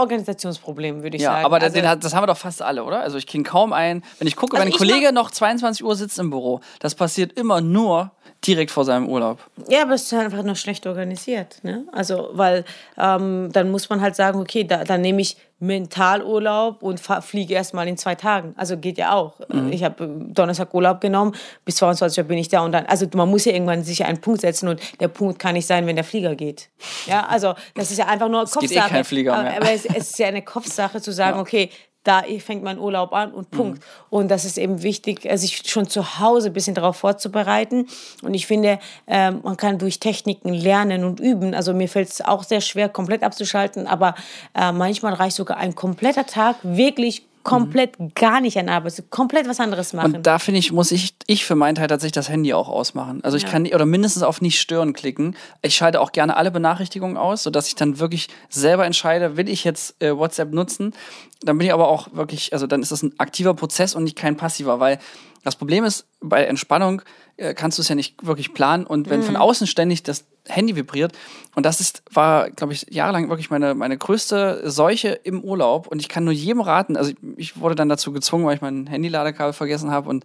Organisationsproblem, 0.00 1.02
würde 1.02 1.16
ich 1.16 1.22
Ja, 1.22 1.32
sagen. 1.32 1.44
aber 1.46 1.60
also, 1.60 1.74
den, 1.74 1.88
hat- 1.88 2.02
das 2.04 2.14
haben 2.14 2.22
wir 2.22 2.26
doch 2.28 2.36
fast 2.36 2.62
alle, 2.62 2.84
oder? 2.84 3.00
Also 3.00 3.18
ich 3.18 3.26
kriege 3.26 3.44
kaum 3.44 3.72
ein, 3.72 4.02
wenn 4.18 4.26
ich 4.28 4.36
gucke, 4.36 4.56
Also 4.56 4.66
wenn 4.66 4.72
ein 4.72 4.76
Kollege 4.78 5.12
noch 5.12 5.30
22 5.30 5.84
Uhr 5.84 5.94
sitzt 5.96 6.18
im 6.18 6.30
Büro, 6.30 6.60
das 6.80 6.94
passiert 6.94 7.32
immer 7.38 7.60
nur 7.60 8.10
direkt 8.46 8.70
vor 8.70 8.84
seinem 8.84 9.08
Urlaub. 9.08 9.38
Ja, 9.68 9.82
aber 9.82 9.94
es 9.94 10.04
ist 10.04 10.14
einfach 10.14 10.42
nur 10.42 10.54
schlecht 10.54 10.86
organisiert. 10.86 11.62
Ne? 11.62 11.84
Also, 11.92 12.30
weil 12.32 12.64
ähm, 12.96 13.50
dann 13.52 13.70
muss 13.70 13.90
man 13.90 14.00
halt 14.00 14.16
sagen, 14.16 14.40
okay, 14.40 14.64
da, 14.64 14.84
dann 14.84 15.02
nehme 15.02 15.20
ich 15.20 15.36
Mentalurlaub 15.58 16.82
und 16.82 17.00
fliege 17.00 17.52
erst 17.52 17.74
mal 17.74 17.86
in 17.86 17.98
zwei 17.98 18.14
Tagen. 18.14 18.54
Also 18.56 18.78
geht 18.78 18.96
ja 18.96 19.12
auch. 19.12 19.38
Mhm. 19.50 19.70
Ich 19.70 19.84
habe 19.84 20.08
Donnerstag 20.08 20.72
Urlaub 20.72 21.02
genommen, 21.02 21.34
bis 21.66 21.76
22 21.76 22.18
Uhr 22.18 22.24
bin 22.24 22.38
ich 22.38 22.48
da 22.48 22.62
und 22.64 22.72
dann, 22.72 22.86
also 22.86 23.06
man 23.14 23.28
muss 23.28 23.44
ja 23.44 23.52
irgendwann 23.52 23.84
sich 23.84 24.02
einen 24.06 24.22
Punkt 24.22 24.40
setzen 24.40 24.68
und 24.68 24.80
der 25.00 25.08
Punkt 25.08 25.38
kann 25.38 25.52
nicht 25.52 25.66
sein, 25.66 25.86
wenn 25.86 25.96
der 25.96 26.04
Flieger 26.04 26.34
geht. 26.34 26.70
Ja, 27.06 27.26
also 27.26 27.54
das 27.74 27.90
ist 27.90 27.98
ja 27.98 28.06
einfach 28.06 28.30
nur 28.30 28.44
geht 28.44 28.54
Kopfsache. 28.54 28.88
eh 28.88 28.90
kein 28.90 29.04
Flieger 29.04 29.34
aber, 29.34 29.42
mehr. 29.42 29.56
aber 29.58 29.70
es, 29.70 29.84
es 29.84 30.10
ist 30.10 30.18
ja 30.18 30.28
eine 30.28 30.40
Kopfsache 30.40 31.02
zu 31.02 31.12
sagen, 31.12 31.38
okay, 31.38 31.68
da 32.02 32.22
fängt 32.38 32.62
mein 32.62 32.78
Urlaub 32.78 33.12
an 33.12 33.32
und 33.32 33.50
Punkt. 33.50 33.82
Und 34.08 34.30
das 34.30 34.44
ist 34.44 34.56
eben 34.56 34.82
wichtig, 34.82 35.24
äh, 35.26 35.36
sich 35.36 35.68
schon 35.68 35.86
zu 35.86 36.18
Hause 36.18 36.48
ein 36.48 36.52
bisschen 36.52 36.74
darauf 36.74 36.96
vorzubereiten. 36.96 37.86
Und 38.22 38.34
ich 38.34 38.46
finde, 38.46 38.78
ähm, 39.06 39.40
man 39.42 39.56
kann 39.56 39.78
durch 39.78 40.00
Techniken 40.00 40.52
lernen 40.52 41.04
und 41.04 41.20
üben. 41.20 41.54
Also 41.54 41.74
mir 41.74 41.88
fällt 41.88 42.08
es 42.08 42.20
auch 42.22 42.42
sehr 42.42 42.62
schwer, 42.62 42.88
komplett 42.88 43.22
abzuschalten, 43.22 43.86
aber 43.86 44.14
äh, 44.54 44.72
manchmal 44.72 45.14
reicht 45.14 45.36
sogar 45.36 45.58
ein 45.58 45.74
kompletter 45.74 46.26
Tag 46.26 46.56
wirklich 46.62 47.26
komplett 47.42 47.96
gar 48.14 48.40
nicht 48.40 48.58
an 48.58 48.68
Arbeit, 48.68 49.02
komplett 49.10 49.48
was 49.48 49.60
anderes 49.60 49.92
machen. 49.92 50.16
Und 50.16 50.26
da 50.26 50.38
finde 50.38 50.58
ich, 50.58 50.72
muss 50.72 50.92
ich, 50.92 51.14
ich 51.26 51.44
für 51.44 51.54
meinen 51.54 51.74
Teil 51.74 51.88
tatsächlich 51.88 52.12
das 52.12 52.28
Handy 52.28 52.52
auch 52.52 52.68
ausmachen. 52.68 53.24
Also 53.24 53.36
ich 53.36 53.46
kann 53.46 53.62
nicht, 53.62 53.74
oder 53.74 53.86
mindestens 53.86 54.22
auf 54.22 54.40
nicht 54.40 54.60
stören 54.60 54.92
klicken. 54.92 55.36
Ich 55.62 55.74
schalte 55.74 56.00
auch 56.00 56.12
gerne 56.12 56.36
alle 56.36 56.50
Benachrichtigungen 56.50 57.16
aus, 57.16 57.42
sodass 57.42 57.68
ich 57.68 57.74
dann 57.74 57.98
wirklich 57.98 58.28
selber 58.48 58.84
entscheide, 58.84 59.36
will 59.36 59.48
ich 59.48 59.64
jetzt 59.64 60.00
äh, 60.02 60.16
WhatsApp 60.16 60.52
nutzen. 60.52 60.92
Dann 61.42 61.56
bin 61.56 61.66
ich 61.66 61.72
aber 61.72 61.88
auch 61.88 62.08
wirklich, 62.12 62.52
also 62.52 62.66
dann 62.66 62.82
ist 62.82 62.92
das 62.92 63.02
ein 63.02 63.14
aktiver 63.18 63.54
Prozess 63.54 63.94
und 63.94 64.04
nicht 64.04 64.16
kein 64.16 64.36
passiver, 64.36 64.78
weil 64.78 64.98
das 65.42 65.56
Problem 65.56 65.84
ist, 65.84 66.06
bei 66.20 66.44
Entspannung 66.44 67.02
äh, 67.36 67.54
kannst 67.54 67.78
du 67.78 67.82
es 67.82 67.88
ja 67.88 67.94
nicht 67.94 68.26
wirklich 68.26 68.52
planen. 68.52 68.86
Und 68.86 69.08
wenn 69.08 69.22
von 69.22 69.36
außen 69.36 69.66
ständig 69.66 70.02
das 70.02 70.26
Handy 70.46 70.76
vibriert 70.76 71.12
und 71.54 71.64
das 71.64 71.80
ist, 71.80 72.02
war, 72.12 72.50
glaube 72.50 72.72
ich, 72.72 72.86
jahrelang 72.90 73.28
wirklich 73.28 73.50
meine, 73.50 73.74
meine 73.74 73.96
größte 73.96 74.62
Seuche 74.70 75.08
im 75.08 75.42
Urlaub. 75.42 75.86
Und 75.86 76.00
ich 76.00 76.08
kann 76.08 76.24
nur 76.24 76.32
jedem 76.32 76.60
raten, 76.60 76.96
also 76.96 77.10
ich, 77.10 77.16
ich 77.36 77.60
wurde 77.60 77.74
dann 77.74 77.88
dazu 77.88 78.12
gezwungen, 78.12 78.44
weil 78.44 78.56
ich 78.56 78.60
mein 78.60 78.86
Handy-Ladekabel 78.86 79.52
vergessen 79.52 79.90
habe. 79.90 80.08
Und 80.10 80.24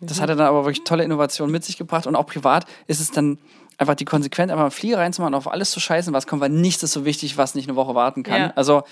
das 0.00 0.20
hatte 0.20 0.36
dann 0.36 0.46
aber 0.46 0.64
wirklich 0.64 0.84
tolle 0.84 1.04
Innovationen 1.04 1.52
mit 1.52 1.64
sich 1.64 1.76
gebracht. 1.76 2.06
Und 2.06 2.16
auch 2.16 2.26
privat 2.26 2.66
ist 2.86 3.00
es 3.00 3.10
dann 3.10 3.38
einfach 3.78 3.94
die 3.94 4.04
Konsequenz, 4.04 4.50
einfach 4.50 4.64
einen 4.64 4.70
Flieger 4.70 4.98
reinzumachen, 4.98 5.34
auf 5.34 5.50
alles 5.50 5.70
zu 5.70 5.80
scheißen, 5.80 6.12
was 6.12 6.26
kommt, 6.26 6.40
weil 6.40 6.50
nichts 6.50 6.82
ist 6.82 6.92
so 6.92 7.04
wichtig, 7.04 7.36
was 7.36 7.54
nicht 7.54 7.68
eine 7.68 7.76
Woche 7.76 7.94
warten 7.94 8.22
kann. 8.22 8.40
Ja. 8.40 8.52
Also 8.54 8.82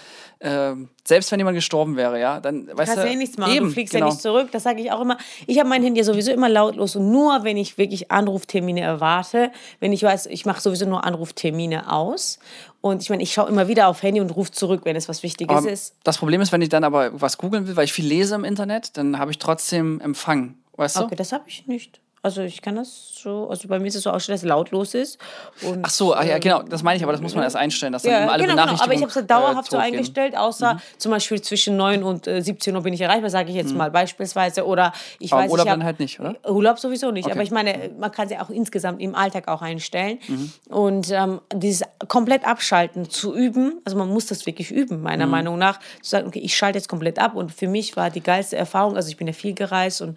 ähm, 0.41 0.89
selbst 1.05 1.31
wenn 1.31 1.39
jemand 1.39 1.55
gestorben 1.55 1.97
wäre, 1.97 2.19
ja, 2.21 2.41
dann 2.41 2.67
weißt 2.67 2.77
kannst 2.77 2.97
du, 2.97 3.07
ja 3.07 3.13
eh 3.13 3.17
nichts 3.17 3.39
machen. 3.39 3.55
Eben, 3.55 3.67
du 3.67 3.73
fliegst 3.73 3.95
genau. 3.95 4.07
ja 4.07 4.13
nicht 4.13 4.23
zurück. 4.23 4.49
Das 4.53 4.65
sage 4.65 4.83
ich 4.83 4.91
auch 4.91 5.01
immer. 5.01 5.19
Ich 5.47 5.59
habe 5.59 5.69
mein 5.69 5.83
Handy 5.83 6.01
ja 6.01 6.05
sowieso 6.05 6.33
immer 6.33 6.49
lautlos 6.49 6.97
und 6.97 7.11
nur, 7.11 7.45
wenn 7.45 7.57
ich 7.57 7.79
wirklich 7.79 8.11
Anruftermine 8.11 8.81
erwarte, 8.81 9.53
wenn 9.81 9.93
ich 9.93 10.03
weiß, 10.03 10.27
ich 10.27 10.45
mache 10.45 10.61
sowieso 10.61 10.87
nur 10.87 11.05
Anruftermine 11.05 11.93
aus. 11.93 12.39
Und 12.81 13.03
ich 13.03 13.11
meine, 13.11 13.23
ich 13.23 13.33
schaue 13.33 13.49
immer 13.49 13.69
wieder 13.69 13.87
auf 13.87 14.03
Handy 14.03 14.21
und 14.21 14.35
rufe 14.35 14.51
zurück, 14.51 14.81
wenn 14.85 14.97
es 14.97 15.09
was 15.09 15.23
Wichtiges 15.23 15.57
Aber 15.57 15.71
ist. 15.71 15.95
das 16.03 16.19
Problem 16.19 16.41
ist, 16.41 16.51
wenn 16.51 16.63
ich 16.63 16.69
dann 16.69 16.83
aber 16.83 17.21
was 17.21 17.39
googeln 17.39 17.69
will, 17.69 17.77
weil 17.77 17.85
ich 17.85 17.93
viel 17.93 18.07
lese 18.07 18.35
im 18.35 18.45
Internet, 18.45 18.97
dann 18.97 19.19
habe 19.19 19.31
ich 19.31 19.39
trotzdem 19.39 20.01
Empfang. 20.01 20.57
Weißt 20.77 20.97
du? 20.97 21.05
Okay, 21.05 21.15
das 21.15 21.33
habe 21.33 21.45
ich 21.47 21.67
nicht. 21.69 22.02
Also 22.25 22.43
ich 22.43 22.63
kann 22.63 22.77
das 22.77 23.17
so, 23.21 23.49
also 23.51 23.67
bei 23.67 23.81
mir 23.81 23.89
ist 23.89 23.97
es 23.97 24.05
so 24.05 24.11
ausstellen, 24.11 24.35
dass 24.37 24.43
es 24.45 24.49
lautlos 24.49 24.95
ist. 24.95 25.19
Und, 25.63 25.81
Ach 25.85 25.91
so, 25.91 26.15
ach 26.15 26.23
ja, 26.25 26.39
genau, 26.39 26.63
das 26.63 26.85
meine 26.85 26.97
ich, 26.97 27.03
aber 27.03 27.11
das 27.11 27.21
muss 27.21 27.35
man 27.35 27.43
erst 27.43 27.57
einstellen, 27.57 27.93
dass 27.93 28.03
dann 28.03 28.13
Ja, 28.13 28.29
alle 28.29 28.45
genau, 28.45 28.55
genau. 28.65 28.81
Aber 28.81 28.95
ich 28.95 29.03
habe 29.03 29.11
es 29.21 29.27
dauerhaft 29.27 29.69
äh, 29.73 29.77
so 29.77 29.77
eingestellt, 29.79 30.37
außer 30.37 30.81
zum 30.99 31.11
Beispiel 31.11 31.43
zwischen 31.43 31.77
9 31.77 32.05
und 32.05 32.29
äh, 32.29 32.41
17 32.41 32.77
Uhr 32.77 32.83
bin 32.83 32.95
ich 32.95 33.01
erreichbar, 33.01 33.29
sage 33.29 33.51
ich 33.51 33.57
jetzt 33.57 33.75
mal 33.75 33.91
beispielsweise. 33.91 34.65
Oder 34.67 34.93
ich 35.19 35.33
Mhm. 35.33 35.35
Aber 35.37 35.43
weiß, 35.45 35.51
Urlaub 35.51 35.67
ich 35.67 35.71
hab, 35.71 35.79
dann 35.79 35.85
halt 35.85 35.99
nicht, 35.99 36.21
oder? 36.21 36.37
Urlaub 36.49 36.79
sowieso 36.79 37.11
nicht. 37.11 37.25
Okay. 37.25 37.33
Aber 37.35 37.43
ich 37.43 37.51
meine, 37.51 37.91
man 37.99 38.13
kann 38.13 38.29
sie 38.29 38.39
auch 38.39 38.51
insgesamt 38.51 39.01
im 39.03 39.17
Alltag 39.17 39.49
auch 39.49 39.63
einstellen. 39.63 40.19
Mhm. 40.29 40.53
Und 40.69 41.11
ähm, 41.11 41.41
dieses 41.53 41.83
komplett 42.07 42.47
abschalten 42.47 43.11
zu 43.11 43.35
üben, 43.35 43.81
also 43.85 43.99
man 43.99 44.09
muss 44.09 44.27
das 44.27 44.47
wirklich 44.47 44.71
üben, 44.71 45.03
meiner 45.03 45.27
Mhm. 45.27 45.31
Meinung 45.33 45.59
nach, 45.59 45.81
zu 46.03 46.11
sagen, 46.11 46.29
okay, 46.29 46.39
ich 46.41 46.57
schalte 46.57 46.79
jetzt 46.79 46.89
komplett 46.89 47.19
ab. 47.19 47.35
Und 47.35 47.53
für 47.53 47.67
mich 47.67 47.97
war 47.97 48.11
die 48.11 48.23
geilste 48.23 48.57
Erfahrung, 48.57 48.95
also 48.95 49.09
ich 49.09 49.17
bin 49.17 49.27
ja 49.27 49.33
viel 49.33 49.55
gereist 49.55 50.03
und 50.03 50.17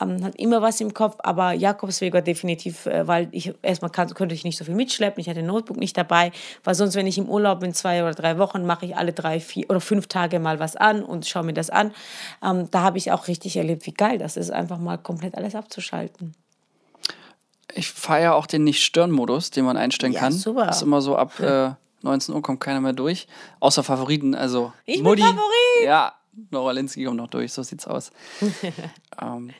ähm, 0.00 0.24
hat 0.24 0.36
immer 0.36 0.62
was 0.62 0.80
im 0.80 0.94
Kopf, 0.94 1.16
aber 1.20 1.52
Jakobsweg 1.52 2.12
war 2.14 2.22
definitiv, 2.22 2.86
äh, 2.86 3.06
weil 3.06 3.28
ich 3.32 3.52
erstmal 3.62 3.90
kann, 3.90 4.12
konnte 4.14 4.34
ich 4.34 4.44
nicht 4.44 4.56
so 4.58 4.64
viel 4.64 4.74
mitschleppen, 4.74 5.20
ich 5.20 5.28
hatte 5.28 5.40
ein 5.40 5.46
Notebook 5.46 5.76
nicht 5.76 5.96
dabei, 5.96 6.32
weil 6.64 6.74
sonst, 6.74 6.94
wenn 6.94 7.06
ich 7.06 7.18
im 7.18 7.28
Urlaub 7.28 7.60
bin, 7.60 7.74
zwei 7.74 8.02
oder 8.02 8.14
drei 8.14 8.38
Wochen, 8.38 8.64
mache 8.64 8.86
ich 8.86 8.96
alle 8.96 9.12
drei, 9.12 9.40
vier 9.40 9.68
oder 9.68 9.80
fünf 9.80 10.06
Tage 10.06 10.38
mal 10.40 10.58
was 10.58 10.76
an 10.76 11.02
und 11.02 11.26
schaue 11.26 11.44
mir 11.44 11.52
das 11.54 11.70
an. 11.70 11.92
Ähm, 12.42 12.68
da 12.70 12.82
habe 12.82 12.98
ich 12.98 13.12
auch 13.12 13.28
richtig 13.28 13.56
erlebt, 13.56 13.86
wie 13.86 13.94
geil 13.94 14.18
das 14.18 14.36
ist, 14.36 14.50
einfach 14.50 14.78
mal 14.78 14.96
komplett 14.98 15.34
alles 15.34 15.54
abzuschalten. 15.54 16.34
Ich 17.74 17.88
feiere 17.88 18.34
auch 18.34 18.46
den 18.46 18.64
Nicht-Stören-Modus, 18.64 19.50
den 19.50 19.64
man 19.64 19.76
einstellen 19.76 20.12
Ja, 20.12 20.20
kann. 20.20 20.32
super. 20.32 20.66
Das 20.66 20.76
ist 20.78 20.82
immer 20.82 21.00
so 21.00 21.16
ab 21.16 21.38
äh, 21.40 21.70
19 22.02 22.34
Uhr 22.34 22.42
kommt 22.42 22.60
keiner 22.60 22.80
mehr 22.80 22.92
durch. 22.94 23.26
Außer 23.60 23.82
Favoriten, 23.84 24.34
also 24.34 24.72
Ich 24.86 24.96
bin 24.96 25.04
Mutti. 25.04 25.22
Favorit! 25.22 25.84
Ja, 25.84 26.14
Nora 26.50 26.72
Linsky 26.72 27.04
kommt 27.04 27.18
noch 27.18 27.28
durch, 27.28 27.52
so 27.52 27.62
sieht's 27.62 27.86
aus. 27.86 28.10
ähm, 29.22 29.50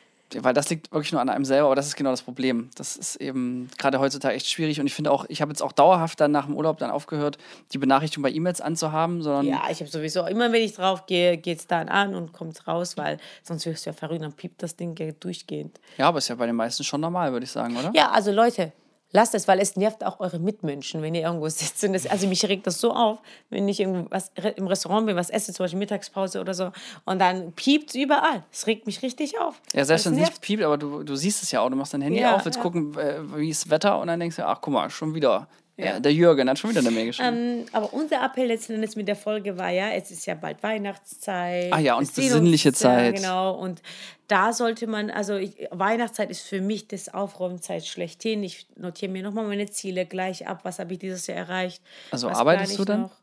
weil 0.40 0.54
das 0.54 0.68
liegt 0.70 0.92
wirklich 0.92 1.12
nur 1.12 1.20
an 1.20 1.28
einem 1.28 1.44
selber, 1.44 1.66
aber 1.66 1.76
das 1.76 1.86
ist 1.86 1.96
genau 1.96 2.10
das 2.10 2.22
Problem. 2.22 2.70
Das 2.76 2.96
ist 2.96 3.16
eben 3.16 3.70
gerade 3.78 3.98
heutzutage 4.00 4.34
echt 4.34 4.46
schwierig 4.46 4.80
und 4.80 4.86
ich 4.86 4.94
finde 4.94 5.10
auch, 5.10 5.24
ich 5.28 5.40
habe 5.42 5.50
jetzt 5.50 5.62
auch 5.62 5.72
dauerhaft 5.72 6.20
dann 6.20 6.32
nach 6.32 6.46
dem 6.46 6.56
Urlaub 6.56 6.78
dann 6.78 6.90
aufgehört, 6.90 7.38
die 7.72 7.78
Benachrichtigung 7.78 8.22
bei 8.22 8.30
E-Mails 8.30 8.60
anzuhaben, 8.60 9.22
sondern 9.22 9.46
Ja, 9.46 9.62
ich 9.70 9.80
habe 9.80 9.90
sowieso, 9.90 10.26
immer 10.26 10.52
wenn 10.52 10.62
ich 10.62 10.74
drauf 10.74 11.06
gehe, 11.06 11.36
geht 11.36 11.58
es 11.58 11.66
dann 11.66 11.88
an 11.88 12.14
und 12.14 12.32
kommt 12.32 12.66
raus, 12.66 12.96
weil 12.96 13.18
sonst 13.42 13.66
wirst 13.66 13.86
du 13.86 13.90
ja 13.90 13.94
verrückt, 13.94 14.22
dann 14.22 14.32
piept 14.32 14.62
das 14.62 14.76
Ding 14.76 14.94
durchgehend. 15.20 15.80
ja, 15.98 16.08
aber 16.08 16.18
ist 16.18 16.28
ja 16.28 16.34
bei 16.34 16.46
den 16.46 16.56
meisten 16.56 16.84
schon 16.84 17.00
normal, 17.00 17.32
würde 17.32 17.44
ich 17.44 17.50
sagen, 17.52 17.76
oder? 17.76 17.90
Ja, 17.94 18.10
also 18.10 18.30
Leute, 18.32 18.72
lasst 19.12 19.34
es, 19.34 19.48
weil 19.48 19.58
es 19.60 19.76
nervt 19.76 20.04
auch 20.04 20.20
eure 20.20 20.38
Mitmenschen, 20.38 21.02
wenn 21.02 21.14
ihr 21.14 21.22
irgendwo 21.22 21.48
sitzt. 21.48 21.82
Und 21.84 21.92
das, 21.92 22.06
also 22.06 22.26
mich 22.26 22.44
regt 22.46 22.66
das 22.66 22.80
so 22.80 22.92
auf, 22.92 23.18
wenn 23.48 23.68
ich 23.68 23.80
irgendwas 23.80 24.30
im 24.56 24.66
Restaurant 24.66 25.06
bin, 25.06 25.16
was 25.16 25.30
esse, 25.30 25.52
zum 25.52 25.64
Beispiel 25.64 25.78
Mittagspause 25.78 26.40
oder 26.40 26.54
so, 26.54 26.70
und 27.04 27.18
dann 27.18 27.52
piept 27.52 27.90
es 27.90 27.96
überall. 27.96 28.44
Es 28.52 28.66
regt 28.66 28.86
mich 28.86 29.02
richtig 29.02 29.38
auf. 29.38 29.60
Ja, 29.72 29.84
selbst 29.84 30.06
wenn 30.06 30.14
es 30.14 30.20
nicht 30.20 30.40
piept, 30.40 30.62
aber 30.62 30.78
du, 30.78 31.02
du 31.02 31.16
siehst 31.16 31.42
es 31.42 31.50
ja 31.50 31.60
auch. 31.60 31.70
Du 31.70 31.76
machst 31.76 31.94
dein 31.94 32.02
Handy 32.02 32.20
Ja, 32.20 32.36
auf, 32.36 32.44
willst 32.44 32.56
ja. 32.56 32.62
gucken, 32.62 32.96
äh, 32.98 33.18
wie 33.36 33.50
ist 33.50 33.64
das 33.64 33.70
Wetter 33.70 33.98
und 33.98 34.08
dann 34.08 34.20
denkst 34.20 34.36
du, 34.36 34.46
ach 34.46 34.58
guck 34.60 34.72
mal, 34.72 34.90
schon 34.90 35.14
wieder. 35.14 35.48
Ja. 35.84 36.00
der 36.00 36.12
Jürgen 36.12 36.48
hat 36.48 36.58
schon 36.58 36.70
wieder 36.70 36.80
eine 36.80 36.90
Mail 36.90 37.06
geschrieben. 37.06 37.36
Ähm, 37.36 37.66
aber 37.72 37.92
unser 37.92 38.24
Appell 38.24 38.46
letzten 38.46 38.74
Endes 38.74 38.96
mit 38.96 39.08
der 39.08 39.16
Folge 39.16 39.58
war 39.58 39.70
ja, 39.70 39.90
es 39.90 40.10
ist 40.10 40.26
ja 40.26 40.34
bald 40.34 40.62
Weihnachtszeit. 40.62 41.72
Ah 41.72 41.78
ja, 41.78 41.96
und 41.96 42.14
besinnliche 42.14 42.72
Zeit. 42.72 43.16
Genau. 43.16 43.54
Und 43.54 43.82
da 44.28 44.52
sollte 44.52 44.86
man, 44.86 45.10
also 45.10 45.36
ich, 45.36 45.68
Weihnachtszeit 45.70 46.30
ist 46.30 46.42
für 46.42 46.60
mich 46.60 46.88
das 46.88 47.12
Aufräumzeit 47.12 47.86
schlechthin. 47.86 48.42
Ich 48.42 48.66
notiere 48.76 49.10
mir 49.10 49.22
nochmal 49.22 49.46
meine 49.46 49.68
Ziele 49.70 50.06
gleich 50.06 50.46
ab. 50.46 50.60
Was 50.62 50.78
habe 50.78 50.92
ich 50.92 50.98
dieses 50.98 51.26
Jahr 51.26 51.38
erreicht? 51.38 51.82
Also 52.10 52.28
arbeitest 52.28 52.78
du 52.78 52.84
dann? 52.84 53.00
Noch? 53.02 53.20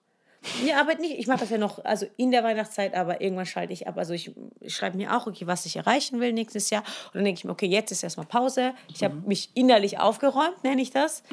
Nee, 0.63 0.73
arbeite 0.73 1.01
nicht. 1.01 1.17
Ich 1.17 1.27
mache 1.27 1.39
das 1.39 1.49
ja 1.49 1.57
noch, 1.57 1.83
also 1.83 2.05
in 2.15 2.31
der 2.31 2.43
Weihnachtszeit, 2.43 2.93
aber 2.95 3.21
irgendwann 3.21 3.45
schalte 3.45 3.73
ich 3.73 3.87
ab. 3.87 3.97
Also 3.97 4.13
ich 4.13 4.31
schreibe 4.67 4.97
mir 4.97 5.15
auch, 5.15 5.27
okay, 5.27 5.47
was 5.47 5.65
ich 5.65 5.75
erreichen 5.75 6.19
will 6.19 6.31
nächstes 6.33 6.69
Jahr. 6.69 6.83
Und 7.07 7.15
dann 7.15 7.25
denke 7.25 7.39
ich 7.39 7.45
mir, 7.45 7.51
okay, 7.51 7.65
jetzt 7.67 7.91
ist 7.91 8.03
erstmal 8.03 8.25
Pause. 8.27 8.73
Ich 8.93 9.03
habe 9.03 9.15
Mhm. 9.15 9.27
mich 9.27 9.49
innerlich 9.55 9.99
aufgeräumt, 9.99 10.63
nenne 10.63 10.81
ich 10.81 10.91
das. 10.91 11.23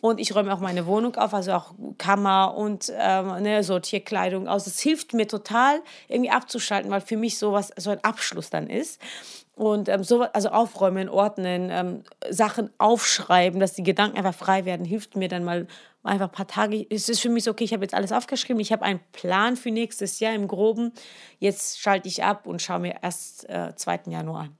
Und 0.00 0.18
ich 0.18 0.34
räume 0.34 0.52
auch 0.52 0.58
meine 0.58 0.86
Wohnung 0.86 1.14
auf, 1.16 1.32
also 1.32 1.52
auch 1.52 1.74
Kammer 1.96 2.56
und 2.56 2.92
ähm, 2.98 3.40
ne, 3.42 3.62
Sortierkleidung 3.62 4.48
aus. 4.48 4.64
Das 4.64 4.80
hilft 4.80 5.12
mir 5.12 5.28
total, 5.28 5.80
irgendwie 6.08 6.30
abzuschalten, 6.30 6.90
weil 6.90 7.00
für 7.02 7.16
mich 7.16 7.38
sowas 7.38 7.70
so 7.76 7.90
ein 7.90 8.02
Abschluss 8.02 8.50
dann 8.50 8.68
ist. 8.68 9.00
Und 9.54 9.88
ähm, 9.88 10.02
so, 10.02 10.22
also 10.22 10.48
aufräumen, 10.48 11.08
ordnen, 11.08 11.68
ähm, 11.70 12.04
Sachen 12.30 12.70
aufschreiben, 12.78 13.60
dass 13.60 13.74
die 13.74 13.82
Gedanken 13.82 14.16
einfach 14.16 14.34
frei 14.34 14.64
werden, 14.64 14.86
hilft 14.86 15.14
mir 15.14 15.28
dann 15.28 15.44
mal 15.44 15.66
einfach 16.02 16.28
ein 16.28 16.32
paar 16.32 16.46
Tage. 16.46 16.86
Es 16.88 17.08
ist 17.08 17.20
für 17.20 17.28
mich 17.28 17.44
so, 17.44 17.50
okay, 17.50 17.64
ich 17.64 17.72
habe 17.72 17.84
jetzt 17.84 17.94
alles 17.94 18.12
aufgeschrieben, 18.12 18.60
ich 18.60 18.72
habe 18.72 18.82
einen 18.82 19.00
Plan 19.12 19.56
für 19.56 19.70
nächstes 19.70 20.20
Jahr 20.20 20.34
im 20.34 20.48
Groben. 20.48 20.92
Jetzt 21.38 21.80
schalte 21.80 22.08
ich 22.08 22.24
ab 22.24 22.46
und 22.46 22.62
schaue 22.62 22.80
mir 22.80 22.96
erst 23.02 23.48
äh, 23.48 23.74
2. 23.76 24.00
Januar 24.08 24.44
an. 24.44 24.56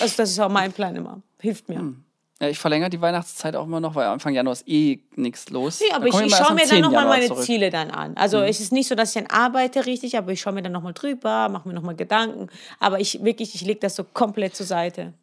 Also 0.00 0.16
das 0.18 0.30
ist 0.30 0.40
auch 0.40 0.50
mein 0.50 0.72
Plan 0.72 0.94
immer. 0.94 1.22
Hilft 1.40 1.68
mir. 1.68 1.94
Ja, 2.40 2.48
ich 2.48 2.58
verlängere 2.58 2.90
die 2.90 3.00
Weihnachtszeit 3.00 3.56
auch 3.56 3.64
immer 3.64 3.80
noch, 3.80 3.94
weil 3.94 4.06
Anfang 4.08 4.34
Januar 4.34 4.52
ist 4.52 4.68
eh 4.68 5.00
nichts 5.14 5.48
los. 5.48 5.80
Nee, 5.80 5.94
aber 5.94 6.10
Da 6.10 6.20
ich, 6.20 6.26
ich 6.26 6.36
schaue 6.36 6.52
mir 6.52 6.60
dann 6.60 6.68
10. 6.68 6.80
nochmal 6.82 7.06
meine 7.06 7.26
zurück. 7.26 7.40
Mhm. 7.40 7.44
Ziele 7.44 7.70
dann 7.70 7.90
an. 7.90 8.14
Also 8.16 8.40
es 8.40 8.60
ist 8.60 8.72
nicht 8.72 8.88
so, 8.88 8.94
dass 8.94 9.16
ich 9.16 9.22
dann 9.22 9.30
arbeite 9.30 9.86
richtig, 9.86 10.18
aber 10.18 10.32
ich 10.32 10.40
schaue 10.42 10.52
mir 10.52 10.62
dann 10.62 10.72
nochmal 10.72 10.92
drüber, 10.92 11.48
mache 11.48 11.66
mir 11.66 11.74
nochmal 11.74 11.96
Gedanken. 11.96 12.48
Aber 12.78 13.00
ich 13.00 13.24
wirklich, 13.24 13.54
ich 13.54 13.62
lege 13.62 13.80
das 13.80 13.96
so 13.96 14.04
komplett 14.04 14.54
zur 14.54 14.66
Seite. 14.66 15.14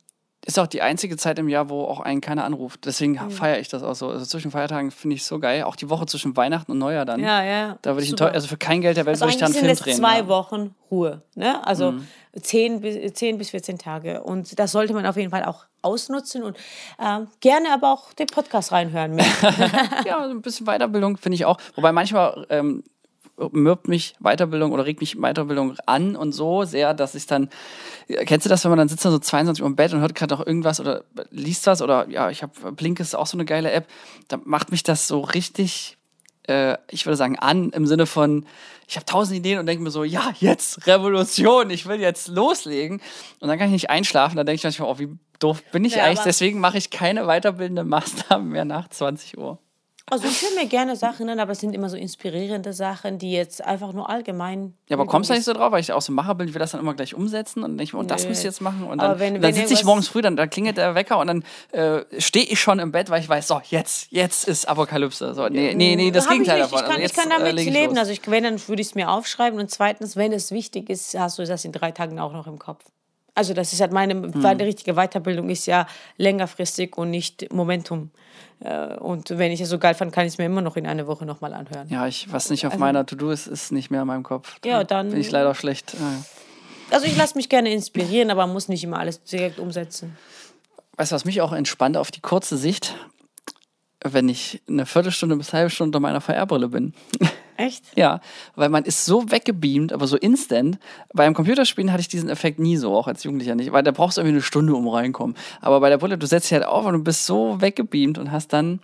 Ist 0.45 0.59
auch 0.59 0.67
die 0.67 0.81
einzige 0.81 1.15
Zeit 1.15 1.39
im 1.39 1.47
Jahr, 1.47 1.69
wo 1.69 1.83
auch 1.85 2.01
einen 2.01 2.19
keiner 2.19 2.43
anruft. 2.43 2.85
Deswegen 2.85 3.13
Mhm. 3.13 3.31
feiere 3.31 3.59
ich 3.59 3.69
das 3.69 3.81
auch 3.81 3.95
so. 3.95 4.09
Also 4.09 4.25
zwischen 4.25 4.51
Feiertagen 4.51 4.91
finde 4.91 5.15
ich 5.15 5.23
so 5.23 5.39
geil. 5.39 5.63
Auch 5.63 5.77
die 5.77 5.89
Woche 5.89 6.05
zwischen 6.05 6.35
Weihnachten 6.35 6.71
und 6.73 6.79
Neujahr 6.79 7.05
dann. 7.05 7.21
Ja, 7.21 7.43
ja. 7.43 7.77
Da 7.81 7.91
würde 7.95 8.03
ich 8.03 8.21
also 8.21 8.47
für 8.47 8.57
kein 8.57 8.81
Geld 8.81 8.97
der 8.97 9.05
Welt 9.05 9.13
Also 9.21 9.25
würde 9.25 9.33
ich 9.35 9.39
da 9.39 9.45
einen 9.45 9.55
eigentlich 9.55 9.77
Film 9.79 9.85
drehen. 9.85 9.97
zwei 9.97 10.17
ja. 10.17 10.23
Mhm. 10.23 10.27
Wochen 10.27 10.75
Ruhe. 10.91 11.21
Ne? 11.35 11.65
Also 11.65 11.93
10, 12.39 12.81
bis, 12.81 13.13
10 13.13 13.37
bis 13.37 13.51
14 13.51 13.77
Tage. 13.77 14.21
Und 14.23 14.59
das 14.59 14.71
sollte 14.73 14.93
man 14.93 15.05
auf 15.05 15.15
jeden 15.15 15.29
Fall 15.31 15.45
auch 15.45 15.65
ausnutzen 15.81 16.43
und 16.43 16.57
ähm, 16.99 17.27
gerne 17.39 17.69
aber 17.73 17.91
auch 17.93 18.13
den 18.13 18.27
Podcast 18.27 18.71
reinhören. 18.71 19.17
Ja, 20.05 20.23
ein 20.25 20.41
bisschen 20.41 20.65
Weiterbildung 20.65 21.17
finde 21.17 21.35
ich 21.35 21.45
auch. 21.45 21.57
Wobei 21.75 21.91
manchmal 21.91 22.45
ähm, 22.49 22.83
mürbt 23.51 23.87
mich 23.87 24.15
Weiterbildung 24.19 24.71
oder 24.71 24.85
regt 24.85 25.01
mich 25.01 25.15
Weiterbildung 25.15 25.75
an 25.85 26.15
und 26.15 26.31
so 26.33 26.63
sehr, 26.65 26.93
dass 26.93 27.15
ich 27.15 27.25
dann. 27.25 27.49
Kennst 28.07 28.45
du 28.45 28.49
das, 28.49 28.63
wenn 28.63 28.69
man 28.69 28.77
dann 28.77 28.89
sitzt 28.89 29.05
dann 29.05 29.11
so 29.11 29.19
22 29.19 29.63
Uhr 29.63 29.67
im 29.67 29.75
Bett 29.75 29.93
und 29.93 30.01
hört 30.01 30.15
gerade 30.15 30.35
noch 30.35 30.45
irgendwas 30.45 30.79
oder 30.79 31.03
liest 31.31 31.65
was 31.67 31.81
oder 31.81 32.07
ja, 32.09 32.29
ich 32.29 32.43
habe 32.43 32.71
Blink 32.73 32.99
ist 32.99 33.15
auch 33.15 33.27
so 33.27 33.37
eine 33.37 33.45
geile 33.45 33.71
App. 33.71 33.87
Da 34.27 34.39
macht 34.43 34.71
mich 34.71 34.83
das 34.83 35.07
so 35.07 35.21
richtig, 35.21 35.97
äh, 36.47 36.77
ich 36.89 37.05
würde 37.05 37.17
sagen, 37.17 37.39
an 37.39 37.71
im 37.71 37.87
Sinne 37.87 38.05
von, 38.05 38.45
ich 38.87 38.95
habe 38.95 39.05
tausend 39.05 39.37
Ideen 39.37 39.59
und 39.59 39.65
denke 39.65 39.83
mir 39.83 39.91
so, 39.91 40.03
ja, 40.03 40.31
jetzt 40.39 40.85
Revolution, 40.85 41.69
ich 41.71 41.87
will 41.87 41.99
jetzt 41.99 42.27
loslegen. 42.27 43.01
Und 43.39 43.47
dann 43.47 43.57
kann 43.57 43.67
ich 43.67 43.73
nicht 43.73 43.89
einschlafen. 43.89 44.37
Da 44.37 44.43
denke 44.43 44.57
ich 44.57 44.63
manchmal, 44.63 44.89
oh, 44.89 44.99
wie 44.99 45.17
doof 45.39 45.63
bin 45.71 45.85
ich 45.85 45.95
Ja, 45.95 46.03
eigentlich? 46.03 46.23
Deswegen 46.23 46.59
mache 46.59 46.77
ich 46.77 46.91
keine 46.91 47.25
weiterbildende 47.25 47.83
Maßnahmen 47.83 48.47
mehr 48.49 48.65
nach 48.65 48.89
20 48.89 49.37
Uhr. 49.37 49.57
Also 50.11 50.27
ich 50.27 50.41
höre 50.41 50.61
mir 50.61 50.67
gerne 50.67 50.95
Sachen 50.97 51.29
an, 51.29 51.39
aber 51.39 51.53
es 51.53 51.59
sind 51.59 51.73
immer 51.73 51.89
so 51.89 51.95
inspirierende 51.95 52.73
Sachen, 52.73 53.19
die 53.19 53.31
jetzt 53.31 53.63
einfach 53.63 53.93
nur 53.93 54.09
allgemein. 54.09 54.73
Ja, 54.89 54.97
aber 54.97 55.05
kommst 55.07 55.29
du 55.29 55.33
nicht 55.33 55.45
so 55.45 55.53
drauf, 55.53 55.71
weil 55.71 55.79
ich 55.79 55.93
auch 55.93 56.01
so 56.01 56.11
Macher 56.11 56.35
bin, 56.35 56.47
ich 56.49 56.53
will 56.53 56.59
das 56.59 56.71
dann 56.71 56.81
immer 56.81 56.93
gleich 56.93 57.15
umsetzen 57.15 57.63
und 57.63 57.79
ich 57.79 57.93
und 57.93 58.11
das 58.11 58.27
müsst 58.27 58.43
ihr 58.43 58.49
jetzt 58.49 58.59
machen. 58.61 58.83
Und 58.83 59.01
dann, 59.01 59.17
wenn- 59.17 59.35
dann 59.35 59.43
wenn 59.43 59.53
sitze 59.55 59.73
ich 59.73 59.85
morgens 59.85 60.09
früh, 60.09 60.21
dann 60.21 60.35
da 60.35 60.45
klingelt 60.45 60.75
der 60.77 60.93
Wecker 60.93 61.17
und 61.19 61.27
dann 61.27 61.43
äh, 61.71 62.03
stehe 62.19 62.45
ich 62.45 62.59
schon 62.59 62.79
im 62.79 62.91
Bett, 62.91 63.09
weil 63.09 63.21
ich 63.21 63.29
weiß, 63.29 63.47
so, 63.47 63.61
jetzt, 63.69 64.07
jetzt 64.11 64.47
ist 64.47 64.67
Apokalypse. 64.67 65.33
So, 65.33 65.47
nee, 65.47 65.73
nee, 65.73 65.95
nee, 65.95 66.11
das 66.11 66.27
Gegenteil 66.27 66.57
ich 66.61 66.63
davon. 66.69 66.79
Ich 66.79 66.83
kann, 66.85 66.91
Also 66.91 67.05
ich 67.05 67.13
kann 67.13 67.29
jetzt, 67.29 67.35
äh, 67.35 67.39
damit 67.39 67.53
leg 67.55 67.67
ich 67.67 67.73
leben. 67.73 67.89
los. 67.91 67.99
Also 67.99 68.11
ich, 68.11 68.21
wenn, 68.29 68.43
dann 68.43 68.67
würde 68.67 68.81
ich 68.81 68.89
es 68.89 68.95
mir 68.95 69.09
aufschreiben. 69.09 69.57
Und 69.59 69.71
zweitens, 69.71 70.15
wenn 70.17 70.33
es 70.33 70.51
wichtig 70.51 70.89
ist, 70.89 71.17
hast 71.17 71.39
du 71.39 71.45
das 71.45 71.63
in 71.63 71.71
drei 71.71 71.91
Tagen 71.91 72.19
auch 72.19 72.33
noch 72.33 72.45
im 72.47 72.59
Kopf. 72.59 72.83
Also 73.35 73.53
das 73.53 73.73
ist 73.73 73.81
halt 73.81 73.91
meine, 73.91 74.13
Hm. 74.13 74.31
meine 74.35 74.63
richtige 74.65 74.93
Weiterbildung 74.93 75.49
ist 75.49 75.65
ja 75.65 75.87
längerfristig 76.17 76.97
und 76.97 77.09
nicht 77.09 77.51
Momentum. 77.51 78.11
Äh, 78.59 78.95
Und 78.97 79.29
wenn 79.31 79.51
ich 79.51 79.59
es 79.61 79.69
so 79.69 79.79
geil 79.79 79.95
fand, 79.95 80.11
kann 80.13 80.25
ich 80.25 80.33
es 80.33 80.37
mir 80.37 80.45
immer 80.45 80.61
noch 80.61 80.75
in 80.77 80.85
einer 80.85 81.07
Woche 81.07 81.25
nochmal 81.25 81.53
anhören. 81.53 81.87
Ja, 81.89 82.07
ich, 82.07 82.31
was 82.31 82.49
nicht 82.49 82.65
auf 82.67 82.77
meiner 82.77 83.05
To-Do 83.05 83.31
ist, 83.31 83.47
ist 83.47 83.71
nicht 83.71 83.89
mehr 83.89 84.01
in 84.01 84.07
meinem 84.07 84.23
Kopf. 84.23 84.55
Da 84.61 84.69
Also 84.69 84.69
Ja, 84.69 84.83
dann- 84.83 85.09
Bin 85.09 85.19
ich 85.19 85.31
leider 85.31 85.53
schlecht. 85.55 85.93
Äh, 85.95 85.97
Also 86.93 87.07
ich 87.07 87.17
lasse 87.17 87.35
mich 87.35 87.49
gerne 87.49 87.71
inspirieren, 87.73 88.29
aber 88.29 88.45
muss 88.45 88.67
nicht 88.69 88.83
immer 88.83 88.99
alles 88.99 89.23
direkt 89.23 89.57
umsetzen. 89.57 90.15
Weißt 90.97 91.11
du, 91.11 91.15
was 91.15 91.25
mich 91.25 91.41
auch 91.41 91.51
entspannt 91.53 91.97
auf 91.97 92.11
die 92.11 92.21
kurze 92.21 92.55
Sicht, 92.55 92.93
wenn 94.05 94.29
ich 94.29 94.61
eine 94.69 94.85
Viertelstunde 94.85 95.35
bis 95.37 95.49
eine 95.51 95.59
halbe 95.61 95.69
Stunde 95.71 95.87
unter 95.97 95.99
meiner 96.01 96.21
VR-Brille 96.21 96.67
bin. 96.69 96.93
Echt? 97.57 97.85
Ja, 97.95 98.21
weil 98.55 98.69
man 98.69 98.83
ist 98.83 99.05
so 99.05 99.29
weggebeamt, 99.31 99.93
aber 99.93 100.07
so 100.07 100.17
instant. 100.17 100.79
Beim 101.13 101.33
Computerspielen 101.33 101.91
hatte 101.91 102.01
ich 102.01 102.07
diesen 102.07 102.29
Effekt 102.29 102.59
nie 102.59 102.77
so, 102.77 102.95
auch 102.95 103.07
als 103.07 103.23
Jugendlicher 103.23 103.55
nicht, 103.55 103.71
weil 103.71 103.83
da 103.83 103.91
brauchst 103.91 104.17
du 104.17 104.21
irgendwie 104.21 104.35
eine 104.35 104.41
Stunde, 104.41 104.73
um 104.75 104.87
reinkommen. 104.87 105.35
Aber 105.61 105.79
bei 105.79 105.89
der 105.89 105.97
Brille, 105.97 106.17
du 106.17 106.25
setzt 106.25 106.47
dich 106.47 106.53
halt 106.53 106.65
auf 106.65 106.85
und 106.85 106.93
du 106.93 107.03
bist 107.03 107.25
so 107.25 107.61
weggebeamt 107.61 108.17
und 108.17 108.31
hast 108.31 108.53
dann, 108.53 108.79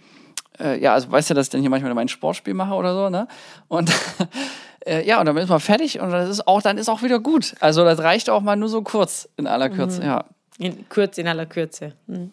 äh, 0.59 0.79
ja, 0.81 0.93
also 0.93 1.11
weißt 1.11 1.29
ja, 1.29 1.35
dass 1.35 1.47
ich 1.47 1.51
dann 1.51 1.61
hier 1.61 1.69
manchmal 1.69 1.93
mein 1.93 2.07
Sportspiel 2.07 2.53
mache 2.53 2.73
oder 2.73 2.93
so, 2.93 3.09
ne? 3.09 3.27
Und 3.67 3.91
äh, 4.85 5.05
ja, 5.05 5.19
und 5.19 5.25
dann 5.25 5.37
ist 5.37 5.49
man 5.49 5.59
fertig 5.59 5.99
und 5.99 6.11
das 6.11 6.29
ist 6.29 6.47
auch, 6.47 6.61
dann 6.61 6.77
ist 6.77 6.89
auch 6.89 7.01
wieder 7.01 7.19
gut. 7.19 7.55
Also 7.59 7.83
das 7.83 7.99
reicht 7.99 8.29
auch 8.29 8.41
mal 8.41 8.55
nur 8.55 8.69
so 8.69 8.81
kurz 8.81 9.27
in 9.37 9.47
aller 9.47 9.69
Kürze, 9.69 10.03
ja. 10.03 10.25
In 10.59 10.89
Kürze, 10.89 11.21
in 11.21 11.27
aller 11.27 11.45
Kürze. 11.45 11.93
Mhm. 12.07 12.31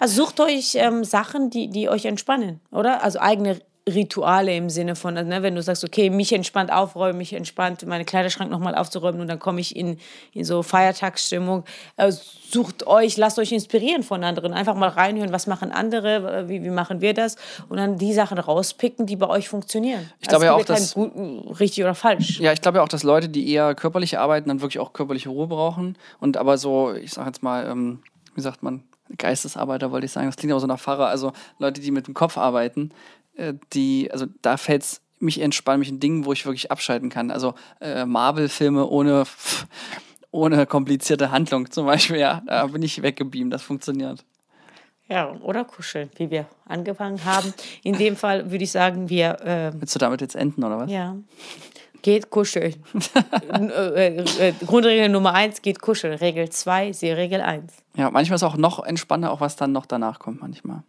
Also 0.00 0.24
sucht 0.24 0.40
euch 0.40 0.74
ähm, 0.74 1.04
Sachen, 1.04 1.50
die, 1.50 1.68
die 1.68 1.88
euch 1.88 2.04
entspannen, 2.04 2.60
oder? 2.72 3.04
Also 3.04 3.20
eigene 3.20 3.60
Rituale 3.88 4.54
im 4.54 4.68
Sinne 4.70 4.94
von, 4.94 5.16
also, 5.16 5.28
ne, 5.28 5.42
wenn 5.42 5.54
du 5.54 5.62
sagst, 5.62 5.84
okay, 5.84 6.10
mich 6.10 6.32
entspannt 6.32 6.70
aufräumen, 6.72 7.18
mich 7.18 7.32
entspannt 7.32 7.84
meinen 7.86 8.04
Kleiderschrank 8.06 8.50
nochmal 8.50 8.74
aufzuräumen 8.74 9.20
und 9.20 9.28
dann 9.28 9.38
komme 9.38 9.60
ich 9.60 9.74
in, 9.74 9.98
in 10.32 10.44
so 10.44 10.62
Feiertagsstimmung. 10.62 11.64
Äh, 11.96 12.12
sucht 12.12 12.86
euch, 12.86 13.16
lasst 13.16 13.38
euch 13.38 13.52
inspirieren 13.52 14.02
von 14.02 14.22
anderen. 14.22 14.52
Einfach 14.52 14.74
mal 14.74 14.88
reinhören, 14.90 15.32
was 15.32 15.46
machen 15.46 15.72
andere, 15.72 16.48
wie, 16.48 16.62
wie 16.62 16.70
machen 16.70 17.00
wir 17.00 17.14
das 17.14 17.36
und 17.68 17.78
dann 17.78 17.96
die 17.98 18.12
Sachen 18.12 18.38
rauspicken, 18.38 19.06
die 19.06 19.16
bei 19.16 19.28
euch 19.28 19.48
funktionieren. 19.48 20.10
Ich 20.20 20.28
glaube 20.28 20.44
ja 20.44 20.52
es 20.52 20.58
gibt 20.58 20.70
auch, 20.70 20.74
dass- 20.74 20.94
gut, 20.94 21.60
richtig 21.60 21.82
oder 21.84 21.94
falsch. 21.94 22.38
Ja, 22.40 22.52
ich 22.52 22.60
glaube 22.60 22.78
ja 22.78 22.84
auch, 22.84 22.88
dass 22.88 23.02
Leute, 23.02 23.28
die 23.28 23.50
eher 23.50 23.74
körperlich 23.74 24.18
arbeiten, 24.18 24.48
dann 24.48 24.60
wirklich 24.60 24.78
auch 24.78 24.92
körperliche 24.92 25.28
Ruhe 25.30 25.46
brauchen. 25.46 25.96
Und 26.20 26.36
aber 26.36 26.58
so, 26.58 26.92
ich 26.92 27.12
sag 27.12 27.26
jetzt 27.26 27.42
mal, 27.42 27.66
ähm, 27.66 28.02
wie 28.34 28.40
sagt 28.40 28.62
man, 28.62 28.82
Geistesarbeiter 29.18 29.90
wollte 29.90 30.06
ich 30.06 30.12
sagen, 30.12 30.26
das 30.26 30.36
klingt 30.36 30.52
aber 30.52 30.60
so 30.60 30.66
nach 30.68 30.78
Pfarrer, 30.78 31.08
also 31.08 31.32
Leute, 31.58 31.80
die 31.80 31.90
mit 31.90 32.06
dem 32.06 32.14
Kopf 32.14 32.38
arbeiten, 32.38 32.90
die, 33.72 34.10
also 34.12 34.26
da 34.42 34.56
fällt 34.56 34.82
es 34.82 35.00
mich 35.20 35.40
entspannt 35.40 35.80
mich 35.80 35.88
in 35.88 36.00
Dingen, 36.00 36.24
wo 36.24 36.32
ich 36.32 36.46
wirklich 36.46 36.70
abschalten 36.70 37.10
kann. 37.10 37.30
Also 37.30 37.54
äh, 37.80 38.04
Marvel-Filme 38.04 38.86
ohne, 38.86 39.24
ohne 40.30 40.66
komplizierte 40.66 41.30
Handlung 41.30 41.70
zum 41.70 41.86
Beispiel, 41.86 42.16
ja, 42.16 42.42
da 42.46 42.66
bin 42.66 42.82
ich 42.82 43.02
weggebeamt, 43.02 43.52
das 43.52 43.62
funktioniert. 43.62 44.24
Ja, 45.08 45.32
oder 45.42 45.64
kuscheln, 45.64 46.08
wie 46.16 46.30
wir 46.30 46.46
angefangen 46.66 47.24
haben. 47.24 47.52
In 47.82 47.98
dem 47.98 48.16
Fall 48.16 48.50
würde 48.50 48.64
ich 48.64 48.70
sagen, 48.70 49.08
wir, 49.08 49.40
äh, 49.40 49.72
Willst 49.74 49.94
du 49.94 49.98
damit 49.98 50.20
jetzt 50.20 50.36
enden, 50.36 50.62
oder 50.62 50.78
was? 50.78 50.90
ja, 50.90 51.16
geht 52.00 52.30
kuscheln. 52.30 52.76
äh, 53.52 54.22
äh, 54.22 54.52
Grundregel 54.64 55.08
Nummer 55.08 55.34
eins, 55.34 55.62
geht 55.62 55.80
kuscheln. 55.80 56.14
Regel 56.14 56.48
zwei, 56.50 56.92
sie 56.92 57.10
Regel 57.10 57.40
eins. 57.40 57.72
Ja, 57.96 58.10
manchmal 58.10 58.36
ist 58.36 58.44
auch 58.44 58.56
noch 58.56 58.84
entspannter, 58.84 59.32
auch 59.32 59.40
was 59.40 59.56
dann 59.56 59.72
noch 59.72 59.84
danach 59.84 60.20
kommt, 60.20 60.40
manchmal. 60.40 60.84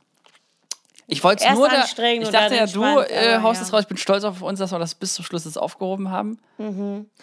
Ich 1.08 1.24
wollte 1.24 1.44
es 1.46 1.54
nur, 1.56 1.68
da, 1.68 1.84
ich 1.84 2.30
dachte 2.30 2.56
ja, 2.56 2.66
du 2.66 2.84
äh, 2.84 3.40
haust 3.42 3.60
ja. 3.60 3.68
es 3.68 3.74
raus, 3.74 3.82
ich 3.82 3.88
bin 3.88 3.98
stolz 3.98 4.24
auf 4.24 4.42
uns, 4.42 4.60
dass 4.60 4.72
wir 4.72 4.80
das 4.80 4.96
bis 4.96 5.14
zum 5.14 5.26
Schluss 5.26 5.46
jetzt 5.46 5.58
aufgehoben 5.58 6.10
haben. 6.10 6.40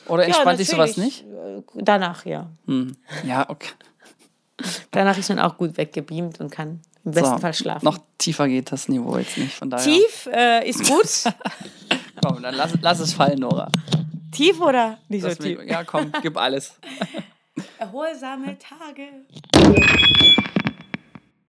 Oder 0.07 0.25
entspannt 0.25 0.61
dich 0.61 0.69
sowas 0.69 0.97
nicht? 0.97 1.25
Danach, 1.75 2.27
ja. 2.27 2.51
Ja, 3.25 3.49
okay. 3.49 3.71
Danach 4.91 5.17
ist 5.17 5.29
man 5.29 5.39
auch 5.39 5.57
gut 5.57 5.77
weggebeamt 5.77 6.41
und 6.41 6.51
kann 6.51 6.81
im 7.05 7.13
besten 7.13 7.31
So, 7.31 7.39
Fall 7.39 7.55
schlafen. 7.55 7.85
Noch 7.85 7.99
tiefer 8.19 8.49
geht 8.49 8.73
das 8.73 8.89
Niveau 8.89 9.17
jetzt 9.17 9.39
nicht, 9.39 9.55
von 9.55 9.71
daher. 9.71 9.85
Tief 9.85 10.29
äh, 10.33 10.69
ist 10.69 10.85
gut. 10.87 11.33
Komm, 12.23 12.43
dann 12.43 12.55
lass, 12.55 12.73
lass 12.81 12.99
es 12.99 13.13
fallen, 13.13 13.39
Nora. 13.39 13.71
tief 14.33 14.61
oder 14.61 14.99
nicht 15.09 15.23
so 15.23 15.33
tief? 15.35 15.61
ja, 15.65 15.85
komm, 15.85 16.11
gib 16.21 16.37
alles. 16.37 16.75
Erholsame 17.79 18.57
Tage. 18.59 19.09